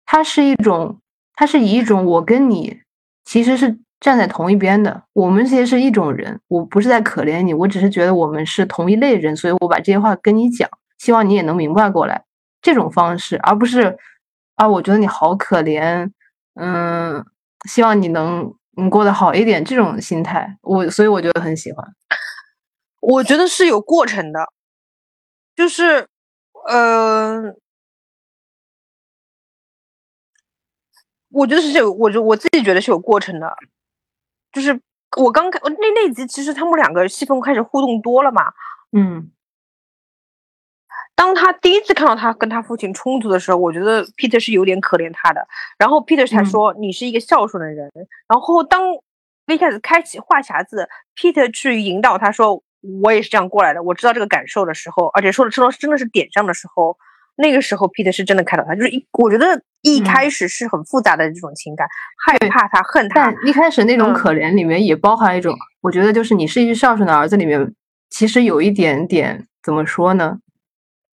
[0.04, 1.00] 他是一种，
[1.35, 2.80] 他是以一种我跟你
[3.24, 10.68] 其实是站在同一边的，我们其实是一种人，我不是在可怜你，我只是觉得我们是同一类人，所以我把这些话跟你讲，
[11.01, 12.27] 希望你也能明白过来，
[12.61, 13.97] 这种方式，而不是
[14.57, 16.13] 啊，我觉得你好可怜，
[16.57, 17.25] 嗯，
[17.67, 21.83] 希望你能嗯过得好一点这种心态，我所以我觉得很喜欢。
[23.01, 24.41] 我觉得是有过程的，
[25.57, 26.07] 就是，
[26.69, 27.55] 呃，
[31.31, 33.57] 我觉得是有，我就我自己觉得是有过程的，
[34.53, 34.79] 就是
[35.17, 38.53] 我刚开我那那集，其实他们两个戏份开始互动多了嘛。
[38.93, 39.31] 嗯。
[41.20, 45.46] 当他第一次看到他跟他父亲冲突的时候，我觉得 Peter 是有点可怜他的，
[45.78, 46.46] 然后 Peter 才嗯。
[46.46, 47.90] 说你是一个孝顺的人，
[48.26, 48.80] 然后当
[49.46, 52.62] V 开始开启话匣子，Peter 去引导他说
[53.02, 56.96] 我也是这样过来的，我知道这个感受的时候，而且说的真的是点上的时候，
[57.37, 60.04] 那个时候 Peter 是真的开导他，就是一我觉得一嗯。
[60.04, 61.87] 开始是很复杂的这种情感，
[62.24, 64.14] 害怕他恨他但，一开始那种嗯。
[64.14, 67.74] 可怜里面也包含一种，我觉得就是你是一个孝顺的儿子里面，
[68.09, 70.38] 其实有一点点怎么说呢？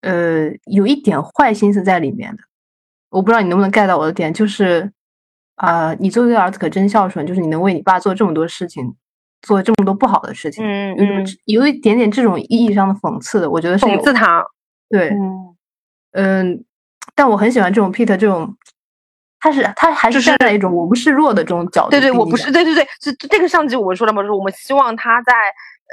[0.01, 2.43] 呃，有一点坏心思在里面的。
[3.09, 4.91] 我不知道你能不能 get 到我的点，就是
[5.55, 8.95] 啊、你作为一个儿子可真孝顺，就是你能为你爸做这么多事情，
[9.41, 14.45] 做这么多不好的事情，嗯有一种嗯，有一点点这种意义上的讽刺的，我觉得是讽刺他，
[14.89, 15.55] 对，嗯，
[16.11, 16.65] 嗯，
[17.15, 18.55] 但我很喜欢这种 Peter 这种，
[19.39, 25.33] 他是他还是是站在一种我不示弱的这种角度对对，我不是，对对对，是这个上集我说了嘛，就是我们希望他在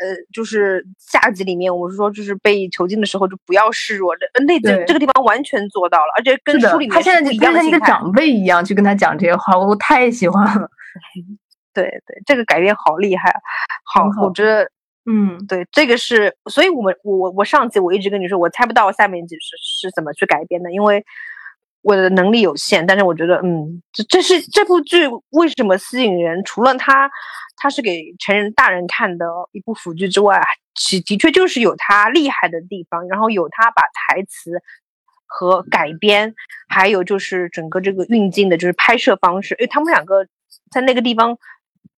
[0.01, 7.79] 呃，就是下集里面，我是说就是被囚禁的时候就不要示弱，这那这这个地方完全做到了，而且跟书里他现在就跟他一个。
[7.81, 10.69] 长辈一样去跟他讲这些话，我太喜欢了。
[11.75, 13.41] 对对，这个改编好厉害啊！
[13.93, 14.71] 好，好我觉得
[15.07, 19.57] 嗯，对这个是，所以我们我我我上集我一直跟你说，我猜不到下面集是
[19.89, 21.05] 是怎么去改编的，因为
[21.85, 22.85] 我的能力有限。
[22.85, 26.43] 但是我觉得，嗯，这这是这部剧为什么吸引人？
[26.45, 27.09] 除了它
[27.57, 30.43] 它是给成人大人看的一部腐剧之外，
[30.75, 34.51] 其的确就是有它厉害的地方，然后有它把台词
[35.27, 36.35] 和改编，
[36.69, 40.27] 还有就是整个这个运镜的，就是拍摄方式，因为他们两个
[40.71, 41.39] 在那个地方。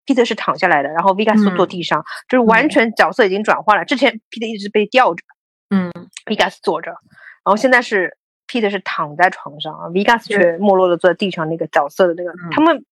[0.09, 3.85] Peter 是躺下来的，然后 Vegas 坐坐嗯地上，就是完嗯全角色已经转换了。
[3.85, 5.25] 之前 Peter 一直被吊着，
[5.71, 5.91] 嗯
[6.27, 8.17] ，Vegas 坐着，然后现在是
[8.49, 11.49] Peter 是躺在床上啊，Vegas 却没落的坐在地上。
[11.49, 12.85] 那个角色的那个，嗯他们就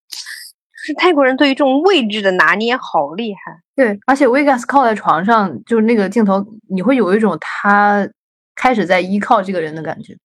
[0.87, 3.63] 是泰国人对于这种位置的拿捏好厉害。
[3.75, 8.09] 对，而且 Vegas 靠在床上，就是那个镜头，你会有一种他
[8.55, 10.17] 开始在依靠这个人的感觉。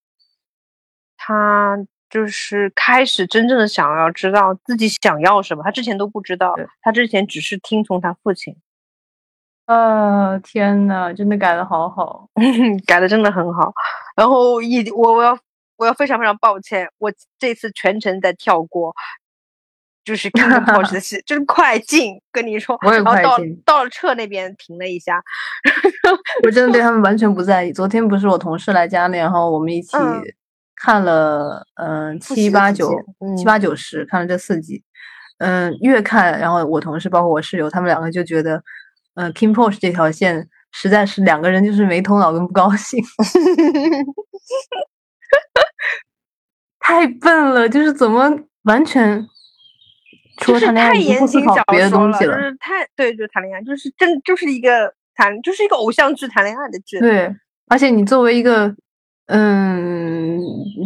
[1.18, 1.78] 他
[2.10, 8.56] 就是开始真正的想要知道自己想要什么，他之前都不知道，他之前只是听从他父亲。
[9.70, 12.28] 啊，天呐，真的改的好好。
[12.88, 13.72] 改的真的很好。
[14.16, 15.38] 然后一我我要
[15.78, 18.92] 我要非常非常抱歉，我这次全程在跳过，
[20.04, 20.28] 就是
[21.24, 25.22] 就是快进，跟你说，我也然后到快进到了撤那边停了一下，
[26.44, 27.72] 我真的对他们完全不在意。
[27.72, 30.20] 昨天不是我同事来家里，然后我们一起嗯
[30.76, 32.90] 看了嗯七八九
[33.20, 34.84] 嗯七八九十，看了这四集。
[35.38, 38.62] 嗯，越看，然后我同事包括我室友，他们两个就觉得，
[39.20, 43.04] 嗯，King Porsche 这条线实在是两个人就是没头脑跟不高兴，
[46.80, 48.32] 太笨了，就是怎么
[48.64, 49.28] 完全
[50.38, 52.36] 除就是了谈恋爱太言情小考别的说了，东西了。
[52.36, 56.98] 就是太对，就是谈恋爱，就是真就是一个谈，就是一个偶像剧谈恋爱的剧。
[57.00, 57.36] 对，
[57.68, 58.74] 而且你作为一个
[59.28, 60.40] 嗯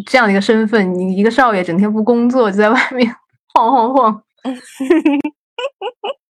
[0.08, 3.16] 这样的一个身份，你一个少爷整天不工作就在外面
[3.54, 4.24] 晃晃晃，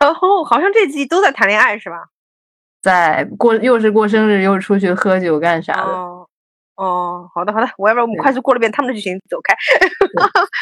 [0.00, 1.96] 然后好像这季都在谈恋爱是吧？
[2.82, 6.28] 在过又是过生日又是出去喝酒干啥的，哦
[6.76, 9.56] 哦，好的好的，我要不然我们快速过了遍他们的剧情，走开。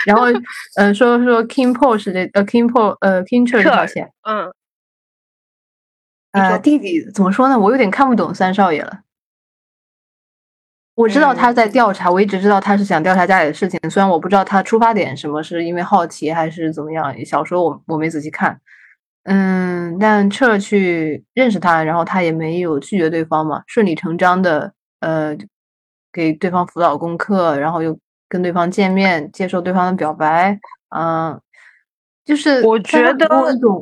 [0.07, 0.27] 然后
[0.77, 4.53] 呃说说 King Porsche 这呃 King Po 呃 King 这条 Church 线，嗯，
[6.33, 7.59] 呃弟弟怎么说呢？
[7.59, 9.01] 我有点看不懂三少爷了。
[10.95, 17.13] 我知道他嗯在调查，我一直知道他是想调查家里的事情，虽然我不知道他出发点什么，是因为好奇还是怎么样。
[17.27, 18.61] 小时候我我没仔细看，
[19.25, 25.37] 嗯，但彻去认识他，然后他也没有拒绝对方嘛，顺理成章的呃
[26.13, 27.99] 给对方辅导功课，然后又
[28.29, 30.59] 跟对方见面，接受对方的表白，
[30.95, 31.41] 嗯，
[32.25, 33.27] 就是我觉得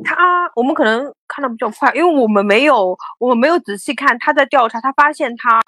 [0.05, 5.61] 他我们可能看的比较快，因为我们没有我们没有仔细看他在调查，他发现他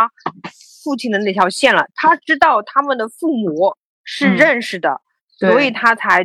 [0.85, 4.37] 父亲的那条线了，他知道他们的父母是嗯。
[4.37, 5.01] 认识的，
[5.39, 6.25] 所以他才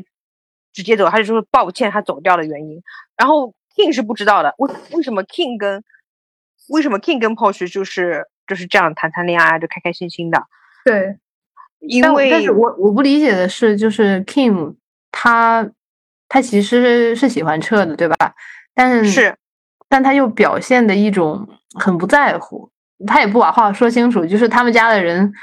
[0.80, 2.82] 直接走，他就说抱歉他走掉的原因。
[3.18, 5.84] 然后 King 是不知道的，为为什么 King 跟
[6.70, 10.42] 为什么 King 跟 Porsche 就是就是这样谈谈恋爱就开开心心的，
[10.86, 11.18] 对。
[12.02, 14.76] 但我因为但是我我不理解的是，就是 King
[15.12, 15.70] 他
[16.30, 18.16] 他其实是喜欢彻的，对吧？
[18.74, 19.36] 但是，
[19.90, 21.46] 但他又表现的一种
[21.78, 22.72] 很不在乎，
[23.06, 24.26] 他也不把话说清楚。
[24.26, 25.34] 就是他们家的人，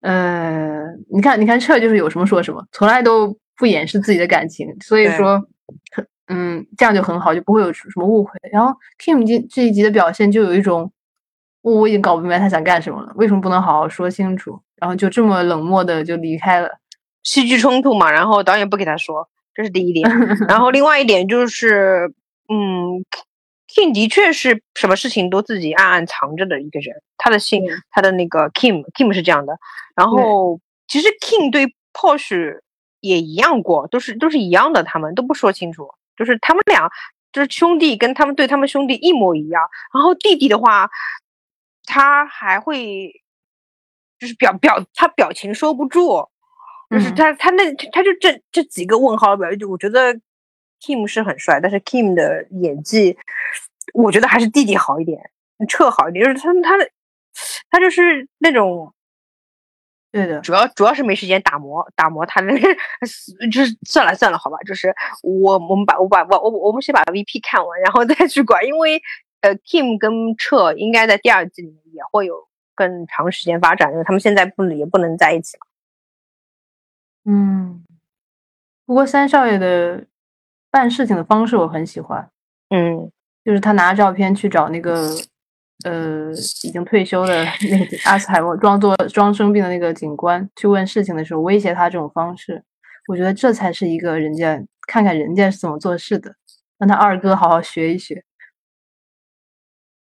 [0.00, 0.82] 呃，
[1.12, 5.46] 你看，你看彻就是有什么说什么，从来都不掩饰自己的感情，所以说，
[6.28, 8.32] 嗯，这样就很好，就不会有什么误会。
[8.50, 10.90] 然后 Kim 这这一集的表现就有一种，
[11.60, 14.58] 我我已经搞不明白他想干什么了，为什么不能好好说清楚？
[14.76, 16.70] 然后就这么冷漠的就离开了。
[17.22, 20.08] 戏剧冲突嘛，然后导演不给他说，这是第一点。
[20.48, 22.10] 然后另外一点就是，
[22.48, 23.04] 嗯
[23.68, 26.96] ，King 的确是什么事情都自己暗暗藏着的一个人。
[27.18, 29.52] 他的姓，嗯他的那个 Kim，Kim 是这样的。
[29.94, 30.58] 然后
[30.88, 32.60] 其实 King 对 Porsche
[33.00, 36.90] 也一样过，都是都是一样的，他们都不说清楚，就是他们俩
[37.32, 39.62] 就是兄弟，跟他们对他们兄弟一模一样。
[39.92, 40.90] 然后弟弟的话，
[41.84, 43.22] 他还会
[44.18, 46.28] 就是表表他表情收不住。
[46.90, 50.12] 就是嗯他他那他就这这几个问号表，就我觉得
[50.80, 53.16] Kim 是很帅，但是 Kim 的演技，
[53.94, 55.30] 我觉得还是弟弟好一点，
[55.68, 56.24] 彻好一点。
[56.24, 56.90] 就是他他的
[57.70, 58.92] 他就是那种
[60.12, 62.48] 对的，主要主要是没时间打磨打磨他的，
[63.52, 69.00] 就是算了算了，好吧，就是我我们把我把我我我们先把 VP 看完，然后再去管，因为
[69.40, 75.66] 呃 Kim 跟彻应该在第二季里面也会有更长时间发展，因为他们现在不能也不能在一起嘛。
[77.32, 77.84] 嗯。
[78.86, 80.04] 不过三少爷的
[80.68, 82.28] 办事情的方式我很喜欢，
[82.70, 83.08] 嗯，
[83.44, 85.08] 就是他拿照片去找那个
[85.84, 86.30] 呃
[86.64, 92.62] 已经退休的那个阿斯海默装作装生病的那个警官去问事情的时候，威胁他这种方式，
[93.08, 96.34] 我觉得这才是一个人家看看人家是怎么做事的，
[96.78, 98.24] 让他二哥好好学一学。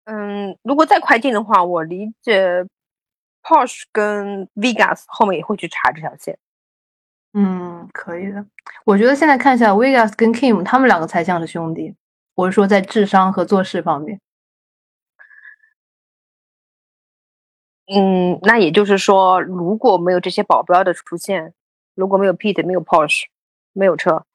[0.06, 2.64] 嗯，如果再快进的话，我理解
[3.42, 6.38] Porsche 跟 Vegas 后面也会去查这条线。
[7.34, 8.46] 嗯，可以的。
[8.86, 11.96] 我觉得现在看一下来，Vegas 跟 Kim 他们两个才像是兄弟。
[12.36, 14.22] 我是说在智商和做事方面。
[17.88, 21.54] 嗯，那也就是说，如果没有这些保镖的出现，
[21.94, 23.26] 如果没有 Pete，没有 Porsche，
[23.74, 24.26] 没有车，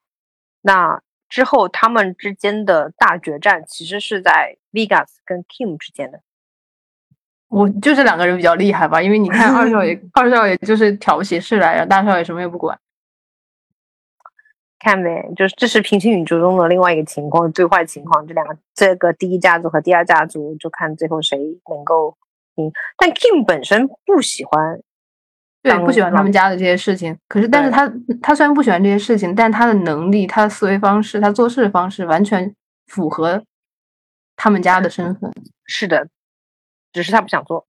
[0.61, 6.21] 那之后他们之间的大决战其实是在 Vegas 跟 Kim 之间的。
[7.49, 12.79] 我就这两个人比较厉害吧，因为你看二少爷， 二少爷就是挑不起事来，然后大少爷什么也不管。
[14.79, 21.37] 看呗，就是这是平行宇宙中的另外一个情况，最坏情况，这两个这个第一家族和第二家族就看最后谁
[21.69, 22.15] 能够
[22.61, 22.71] 赢。
[22.97, 24.79] 但 Kim 本身不喜欢，
[25.61, 27.17] 对，不喜欢他们家的这些事情。
[27.27, 27.91] 可是，但是他
[28.21, 32.55] 他虽然不喜欢这些事情，但他的能力、他的思维方式、他做事的方式完全
[32.87, 33.43] 符合
[34.35, 35.31] 他们家的身份。
[35.65, 36.07] 是的，
[36.93, 37.65] 只是他不想做。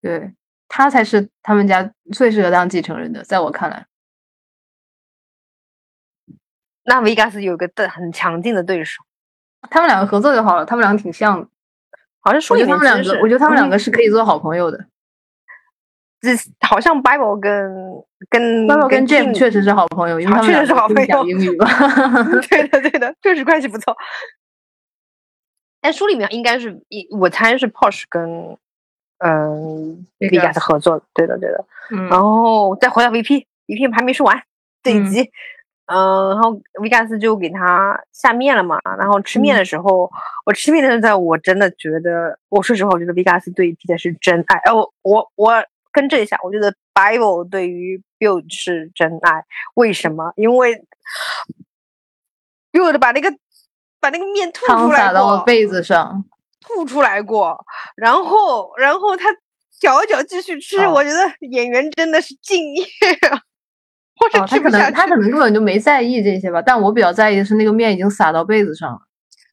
[0.00, 0.34] 对
[0.68, 3.86] 他才是他们家最适合当继承人的，在我看来。
[6.84, 9.02] 那 Vegas 有个的很强劲的对手，
[9.70, 11.48] 他们两个合作就好了，他们两个挺像的。
[12.24, 14.86] 好像说我觉得他们两个，我觉得他们两个嗯是可以做好朋友的。
[16.20, 16.30] 这
[16.66, 17.70] 好像 Bible 跟
[18.30, 21.66] 跟 Bible 跟 Jim 确实是好朋友，因为啊他们确实是好朋友英语吧。
[22.48, 23.94] 对的，对的，确实关系不错。
[25.82, 28.56] 但书里面应该是一，我猜是 Porsche 跟
[29.18, 31.62] 嗯 Vegas Vegas 合作的，对的，对的。
[31.90, 34.42] 嗯然后再回到 VP，VP 还没说完
[34.82, 35.28] 这一集，嗯、
[35.86, 38.78] 然后 Vegas 就给他下面了嘛。
[38.98, 40.10] 然后吃面的时候，
[40.46, 44.56] 我吃面的时候，我真的觉得，我说实话，我觉得 Vegas 对 Peter 是真爱。
[44.58, 49.44] 哎、我我我更正一下，我觉得 Bible 对于 Bill 是真爱。
[49.74, 50.32] 为什么？
[50.36, 50.84] 因为
[52.72, 53.30] Bill 的把那个
[54.00, 56.24] 把那个面吐出来过被子上，
[56.60, 57.64] 吐出来过，
[57.96, 59.28] 然后然后他
[59.78, 61.18] 嚼一嚼继续吃，哦我觉得
[61.48, 62.84] 演员真的是敬业
[63.30, 63.40] 啊，
[64.16, 68.98] 或者哦，他可吃不下去，能他可能根本就没在意这些吧，但我比较在意的是那个面已经撒到被子上了。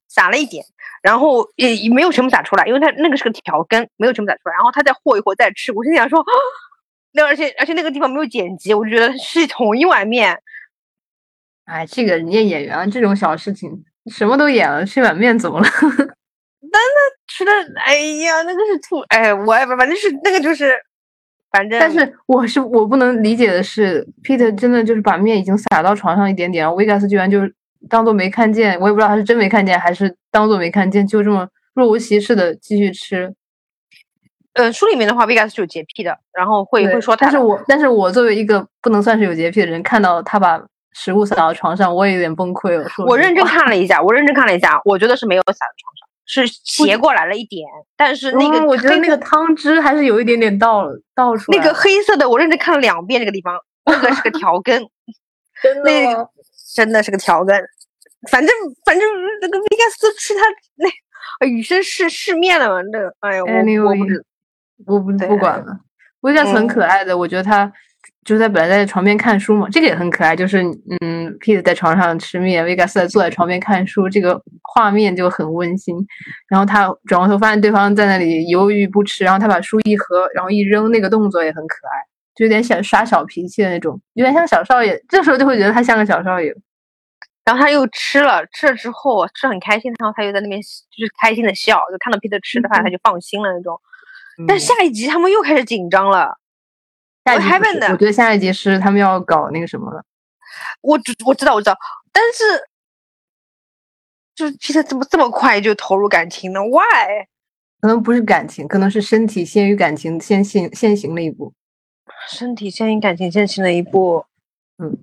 [0.08, 0.62] 撒了一点，
[1.02, 6.32] 然后也也没有全部撒出来，因为他那个是个调羹，没有全部撒出来，然后他再和一和再吃，我心想说，啊
[7.14, 10.38] 那而且而且那个地方没有剪辑，我就觉得是同一碗面，
[11.64, 15.66] 哎，这个人家演员啊，这种小事情什么都演了，吃碗面怎么了？
[17.26, 17.50] 吃的，
[17.86, 20.74] 哎呀，那个是吐，哎，我也不反正是那个就是，
[21.52, 27.54] 反正但是我是我不能理解的是，Peter 真的就是把面已经撒到床上一点点，然后维加斯居然就是
[27.90, 33.34] 当做没看见，我也不知道他是真没看见还是当做没看见，就这么若无其事的继续吃。
[34.54, 42.86] 呃，书里面的话，Vegas 是有洁癖的，然后会会说他，但是我但是我作为一个不能算是有洁癖的人，看到他把食物撒到床上，我也有点崩溃了。
[43.06, 47.66] 我认真看了一下，我认真看了一下，我觉得是没有撒在床上，是斜过来了一点，
[47.96, 51.58] 但是那个嗯我觉得那个汤汁还是有一点点倒了倒出来。
[51.58, 54.88] 那个黑色的，我认真看了两遍，这个地方那个是个 调羹，
[55.62, 56.28] 真那的
[56.74, 57.54] 真的是个调羹。
[58.30, 58.54] 反正
[58.84, 59.08] 反正
[59.40, 60.40] 那个 Vegas 吃他
[60.76, 60.88] 那
[61.40, 64.24] 呃以身试试面了嘛，那个哎呀，我我不 Anyway 知
[64.86, 65.80] 我不管了。
[66.20, 67.72] 维加斯很嗯可爱的，我觉得他
[68.24, 70.36] 就是在本来在床边看书嘛，这个也很可爱。
[70.36, 70.62] 就是
[71.00, 75.96] 嗯，Pete 在床上吃面，维加斯在坐在床边看书，这个画面就很温馨。
[76.48, 81.98] 然后他转过头发现对方在那里犹豫不吃，然后他把书一合，然后一扔，那个动作也很可爱，
[82.34, 85.02] 就有点想耍小脾气的那种，有点像小少爷。
[85.08, 86.54] 这时候就会觉得他像个小少爷。
[87.44, 93.76] 然后他又吃了，吃了之后吃很开心，然后他又在那边就是开心的笑，就看到 Peter 吃的话，他就放心了那种。
[94.46, 96.38] 但下一集他们又开始紧张了，
[97.24, 97.92] 下一集不是？
[97.92, 100.02] 我觉得下一集是他们要搞那个什么了。
[100.80, 101.76] 我知我知道我知道，
[102.12, 102.42] 但是
[104.34, 107.26] 就是 Peter 怎么这么快就投入感情呢？Why？
[107.80, 111.52] 可能不是感情，可能是身体先于感情先行先行了一步。
[112.28, 114.24] 身体先于感情先行了一步，
[114.78, 114.96] 嗯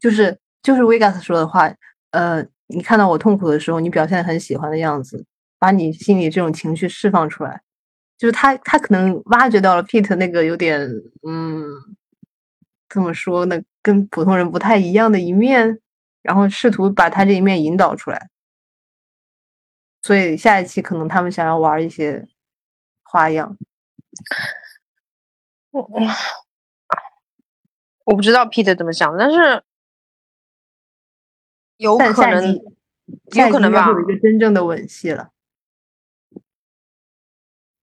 [0.00, 1.72] 就是就是 Vegas 说的话，
[2.10, 5.24] 呃，你看到我痛苦的时候，你表现得很喜欢的样子，
[5.58, 7.60] 把你心里这种情绪释放出来，
[8.18, 10.80] 就是他他可能挖掘到了 Pete 那个有点
[11.26, 11.64] 嗯，
[12.88, 15.80] 怎么说呢，跟普通人不太一样的一面，
[16.22, 18.30] 然后试图把他这一面引导出来。
[20.02, 22.26] 所以下一期可能他们想要玩一些
[23.02, 23.56] 花样。
[25.72, 26.00] 我我
[28.04, 29.62] 我不知道 Peter 怎么想，但是
[31.76, 35.32] 有可能有可能吧有一个真正的吻戏了。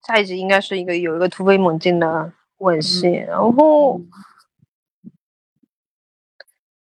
[0.05, 4.01] 下一集应该是一个有一个突飞猛进的吻戏，嗯然后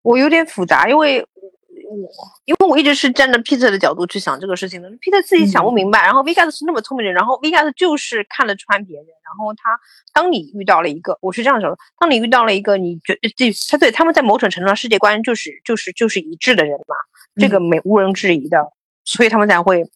[0.02, 2.10] 我有点复杂，因为我
[2.46, 5.74] 因为我一直是站在 Peter 的角度去想这个事情的，Peter 自己想不嗯。
[5.74, 9.80] 明白，然后 Vegas 是那么聪明的人，然后 Vegas 就是看得穿别人，然后他
[10.14, 16.96] 当你遇到了一个，我是这样想的，当你遇到了一个你觉这他对他们在某种程度上世界观就是就是就是一致的人嘛，
[17.36, 18.72] 这个没无人质疑的，
[19.04, 19.90] 所以他们才会，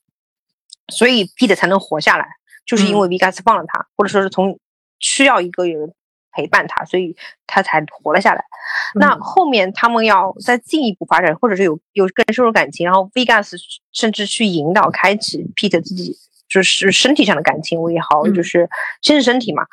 [0.89, 2.39] 所以 Peter 才能活下来。
[2.70, 4.60] 就是因为 Vegas 放了他，或者说是从
[5.00, 5.92] 需要一个人
[6.32, 7.18] 陪伴他，所以
[7.48, 8.46] 他才活了下来。
[8.94, 13.56] 那嗯后面他们要再进一步发展，或者是有有更深入感情，然后 Vegas
[13.92, 16.16] 甚至去引导开启 Pete 自己
[16.48, 18.70] 就是身体上的感情也好，嗯就是
[19.02, 19.66] 先是身体嘛，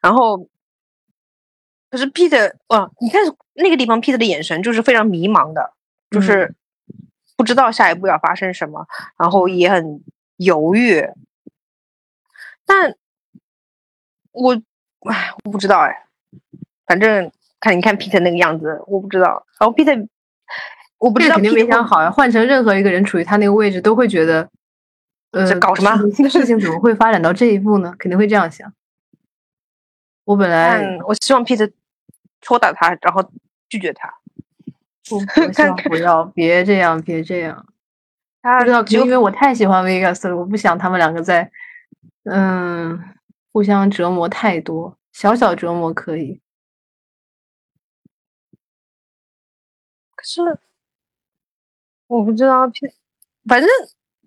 [0.00, 0.48] 然后
[1.90, 3.20] 可是 Peter，哇，你看
[3.54, 5.72] 那个地方，Peter 的眼神就是非常迷茫的，
[6.08, 6.54] 就是
[7.36, 8.86] 不知道下一步要发生什么，
[9.18, 10.00] 然后也很
[10.36, 11.04] 犹豫。
[12.66, 12.94] 但
[14.32, 14.54] 我，
[15.10, 16.06] 唉，我不知道哎，
[16.86, 19.46] 反正看你看 Peter 那个样子，我不知道。
[19.58, 20.08] 然后 Peter，
[20.98, 22.10] 我不知道这个肯定没想好呀。
[22.10, 24.48] 换成任何一个人处于他那个位置，都会觉得，
[25.32, 27.94] 呃，这搞什么事情事情怎么会发展到这一步呢？
[27.98, 28.72] 肯定会这样想。
[30.24, 31.70] 我本来但我希望 Peter
[32.40, 33.30] 戳打他，然后
[33.68, 34.12] 拒绝他。
[35.10, 37.66] 我我希望 不要，别这样，别这样。
[38.40, 41.50] 他不知道，因为我太喜欢 Vegas 了，我不想他们两个在，
[42.24, 42.98] 嗯，
[43.52, 44.98] 互相折磨太多。
[45.12, 46.40] 小小折磨可以。
[50.16, 50.40] 可是
[52.06, 52.62] 我不知道，
[53.46, 53.68] 反正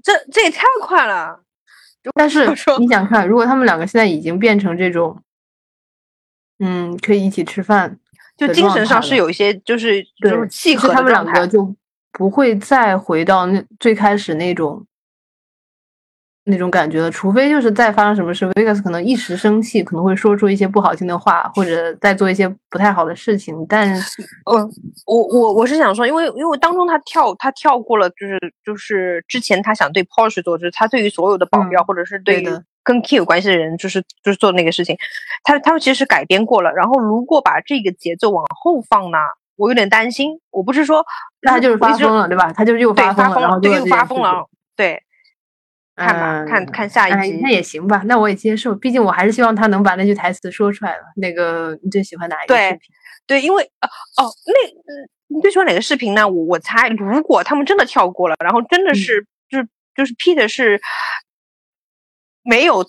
[0.02, 1.44] 这这也太快了。
[2.14, 2.48] 但是
[2.80, 5.22] 你想看，如果他们两个现在已经变成这种，
[6.60, 8.00] 嗯，可以一起吃饭，
[8.38, 11.12] 就精神上是有一些就是对，就是契合他们。
[11.12, 11.76] 两个就
[12.12, 14.86] 不会再回到那最开始那种
[16.48, 23.94] 那种感觉了，除非就是再发生什么事，Vegas 可能一时生气，可能会说出一些不好听的话，或者再做一些不太好的事情，但
[24.52, 24.70] 嗯，
[25.06, 32.50] 我我我是想说，因为因为当中他跳他跳过了，就是就是之前他想对 Porsche 做，就是他对于所有的保镖、嗯或者是对于
[32.84, 34.98] 跟 Key 有关系的人，就是就是做那个事情，
[35.44, 36.72] 他他们其实是改编过了。
[36.72, 39.18] 然后如果把这个节奏往后放呢，
[39.58, 40.40] 我有点担心。
[40.52, 41.06] 我不是说
[41.42, 42.52] 那他就是发疯了，对吧？
[42.54, 44.46] 他就又发疯了，又发疯了，
[44.76, 45.04] 对，
[45.98, 47.40] 看吧，看嗯看下一哎，集。
[47.42, 48.74] 那也行吧，那我也接受。
[48.76, 51.04] 毕竟我还是希望他能把那句台词说出来了。
[51.16, 52.96] 那个你最喜欢哪一个对视频？
[53.26, 53.90] 对，因为呃
[54.24, 56.28] 哦，那嗯，你最喜欢哪个视频呢？
[56.28, 60.80] 我我猜，如果他们真的跳过了，然后真的嗯是、就是就是 Peter 是
[62.44, 62.86] 没有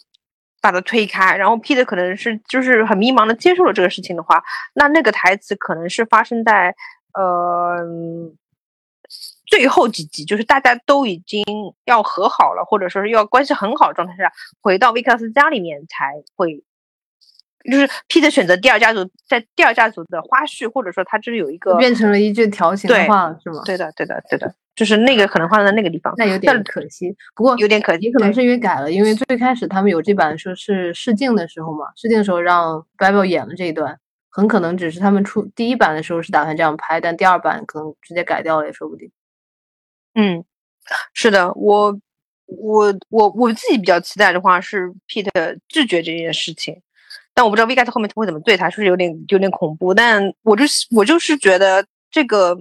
[0.61, 4.43] 把它推开，然后 Peter 可能是就是很迷茫的接受了这个事情的话，
[4.75, 6.75] 那那个台词可能是发生在
[7.15, 7.79] 呃
[9.51, 11.43] 最后几集，就是大家都已经
[11.85, 16.63] 要和好了，或者说是要关系很好的状态下，回到维克斯家里面才会。
[17.71, 23.61] 就是 Peter 选择第二家族，在第二家族的花絮，或者说他就是有一个变成了一句调情的话，是吗？
[23.67, 27.15] 对的，对的，对的，就是那个可能放在那个地方，那有点可惜。
[27.35, 33.99] 不过有点可惜，也可能是因为改了，因为最开始他们有这版的时候是试镜的时候嘛，试镜的时候让 Bible 演了这一段，
[34.31, 39.11] 很可能只是他们出第一版的时候是打算这样拍，但第二版可能直接改掉了也说不定。
[40.21, 40.45] 嗯，
[41.15, 41.97] 是的，我
[42.47, 46.83] 我我我自己比较期待的话是 Peter 拒绝这件事情，
[47.33, 49.95] 但我不知道 Vegas 后面会怎么对他，是不是有点有点恐怖？
[49.95, 52.59] 但我就是我就是觉得这个，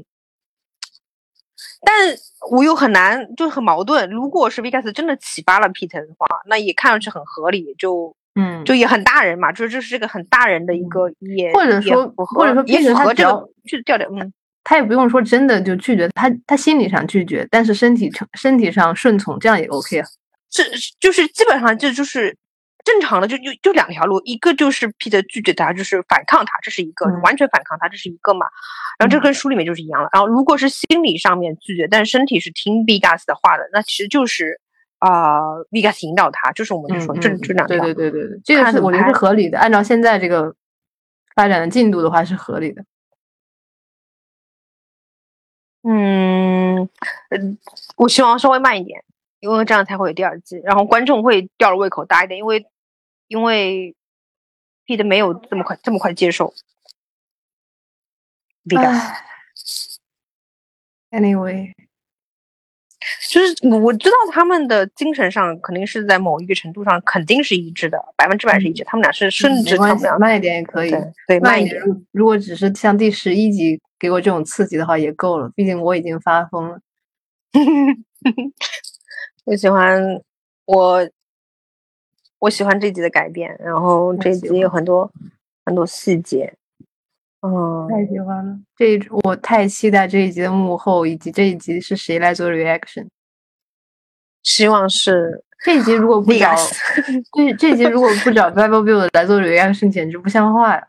[1.82, 2.16] 但
[2.52, 4.08] 我又很难，就很矛盾。
[4.12, 14.32] 如果是 Vegas 真的启发了 Peter 的话，那也看上去很合理，就嗯，就也很大人嘛，就是这是个很大人的一个也或者说或者说也符合这他只要个去调调，嗯。
[14.70, 20.06] 他也不用说真的就拒绝，他他心理上拒绝，但是身体上身体上顺从，这样也 OK 啊。
[20.52, 22.36] 是是就是基本上这就是
[22.84, 28.46] 正常的，就就就两条路，一个就是 Peter 拒绝他，就是反抗他，这是一个、嗯完全反抗他，这是一个嘛。
[29.00, 30.10] 然后这跟书里面就是一样了。
[30.12, 34.60] 然后如果是心理上面拒绝，但是身体是听 Vegas 的话的，那其实就是
[35.00, 37.80] 啊、呃、，Vegas 引导他，就是我们就说、这这两条。
[37.80, 40.54] 对对对对对，这个我觉得是合理的，按照现在这个
[41.36, 42.84] 发展的进度的话是合理的。
[45.90, 46.90] 嗯，
[47.30, 47.58] 嗯，
[47.96, 49.06] 我希望稍微慢一点，
[49.40, 52.68] 因为这样才会有第二季，然后观众会吊着胃口大一点，因为
[53.30, 53.96] 因为
[54.84, 56.54] P 的没有这么快这么快接受
[61.10, 61.74] Anyway，
[63.30, 70.92] 就是我我知道他们的精神上肯定是在某一个程度上肯定是一致的，百分之百是一致，他们俩是甚嗯没关系，至他们俩慢一点也可以。
[70.92, 76.80] 对对慢慢一点，如如果只是像第十一集给我这种刺激的话也够了，毕竟我已经发疯了。
[79.46, 80.22] 我喜欢
[80.66, 81.10] 我
[82.40, 85.12] 我喜欢这集的改变，然后这喜集有很多
[85.66, 86.54] 很多细节，
[87.42, 93.08] 嗯，太喜欢了，这一我太期待这一集的幕后，以及这一集是谁来做 reaction。
[94.48, 96.56] 希望是这一集如果不找
[97.36, 100.88] 这这集如果不找 Bible Bill 来做 reaction，简直不像话呀！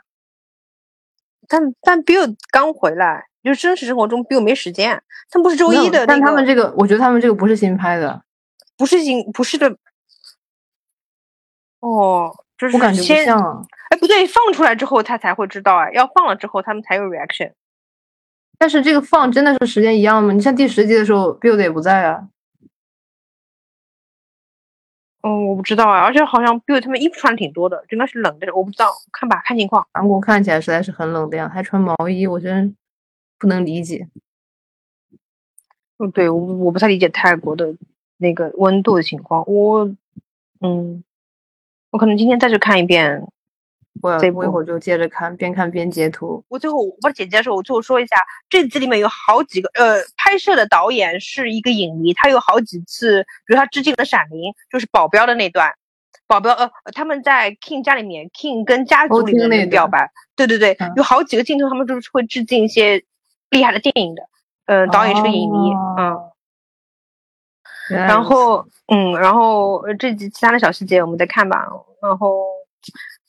[1.48, 8.22] 但但 Bill 刚回来，就是真实生活中 Bill 没时间，他不是周一的那但他们，这个，我觉得他们这个不是新拍的，
[8.76, 9.76] 不是新不是的，
[11.80, 13.62] 哦，就是我感觉像啊。
[13.90, 17.50] 哎不对，放出来之后他才会知道哎，要放了之后他们才有 reaction。
[18.56, 20.32] 但是这个放真的是时间一样吗？
[20.32, 22.28] 你像第十集的时候，Bill 也不在啊。
[25.28, 29.86] 嗯，我不知道啊，而且好像 Bill 他们衣服穿的挺多的，应该是冷的，我不知道，看吧，看情况。
[29.92, 32.74] 韩国看起来实在是很冷的样子，还穿毛衣，我真
[33.38, 34.08] 不能理解。
[35.98, 37.74] 嗯，对，我我不太理解泰国的
[38.16, 39.84] 那个温度的情况，我，
[40.60, 41.04] 嗯，
[41.90, 43.26] 我可能今天再去看一遍。
[44.02, 46.44] 我这部我一会儿就接着看，边看边截图。
[46.48, 48.16] 我最后我把剪辑的时候，我最后说一下，
[48.48, 55.72] 这集里面有好几个，呃，拍摄的导演是一个影迷，他有好几次，比如他致敬了《闪灵》，就是保镖的那段，
[56.26, 63.02] 保镖，呃，他们在 King 家里面，King 跟家族里面那段的表白，对对对，嗯有好几个镜头，他们都是会致敬一些
[63.50, 64.22] 厉害的电影的，
[64.66, 66.16] 呃，导演是个影迷，嗯。
[67.90, 71.66] 然后，嗯，然后呃这集其他的小细节我们再看吧。
[72.02, 72.44] 然后，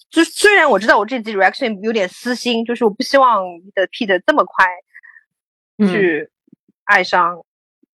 [0.10, 3.44] 就虽然我知道我这集 reaction 有点私心，就是我不希望
[3.76, 4.66] 的 Pete 这么快
[5.78, 6.30] 嗯，去
[6.86, 7.44] 爱上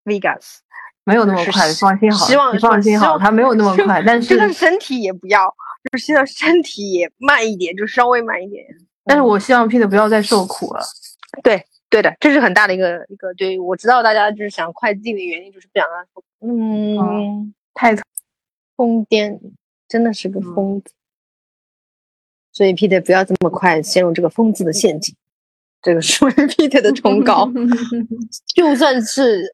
[0.06, 0.60] Vegas，、
[1.04, 5.46] 没有那么快，放心好，希望你放心好，他没有那么快，但 是这个身体也不要，
[5.92, 8.66] 就是希望身体也慢一点，就稍微慢一点。
[9.04, 10.82] 但是我希望 Pete 不要再受苦了。
[11.44, 17.94] 对对的，这是很大的一个一个对我知道大家就是想快进的原因，就是不想让他说，嗯，哦太
[18.78, 19.38] 疯癫，
[19.88, 20.94] 真的是个嗯疯子。
[22.56, 25.14] 所以 Peter 不要这么快陷入这个疯子的陷阱，
[25.82, 27.52] 这个是 为 Peter 的忠告。
[28.56, 29.54] 就算是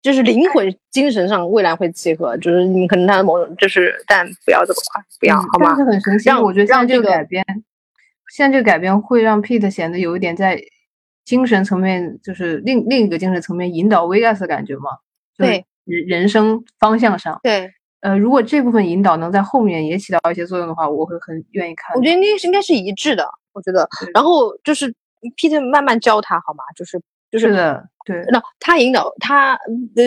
[0.00, 5.78] 就是灵魂、精神上未来会契合，就是你可能他的某种就是，但不要这么快，不要、嗯好吗但？
[5.78, 7.44] 是很神奇，让我觉得让这个改编，
[8.32, 10.62] 现在这个改编会让 Peter 显得有一点在
[11.24, 14.90] 精神层面，就是另另一个精神层面引导 Vegas 的感觉嘛。
[15.36, 17.72] 对人人生方向上，对，
[18.06, 21.92] 呃，如果这部分引导能在后面也起到一些作用的话，我会很愿意看。
[21.96, 23.88] 我觉得应该是应该是一致的，我觉得。
[24.14, 24.94] 然后就是
[25.36, 26.62] Peter 慢慢教他好吗？
[26.76, 27.02] 就是
[27.32, 29.54] 就是的，对，那他引导他
[29.96, 30.04] 呃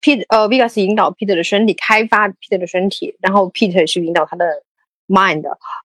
[0.00, 4.46] ，Peter 呃 Vegas 引导 Peter 的身体，开发 Peter 的身体，然后 Peter 是引导他的
[5.08, 5.42] mind，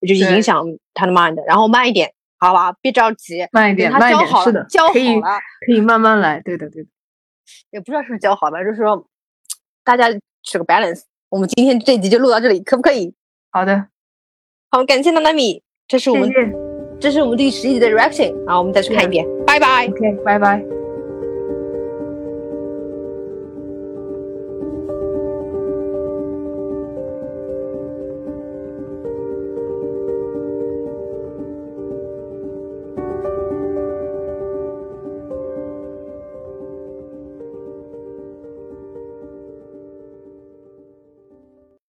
[0.08, 6.90] 就是影响他的 mind，然后慢一点，好吧，别着急，慢一点，等他慢一点，教好教好了，可以慢慢来，对的，对的。
[7.72, 9.08] 也不知道是不是教好了，就是说
[9.84, 10.06] 大家
[10.44, 11.02] 取个 balance。
[11.30, 13.14] 我们今天这集就录到这里，可不可以？
[13.52, 13.88] 好的，
[14.70, 16.30] 好，感谢娜娜米，这是我们
[17.00, 19.88] 这是我们第十一集的 reaction，然后我们再去看一遍，拜拜。
[19.88, 20.81] ，OK，拜拜。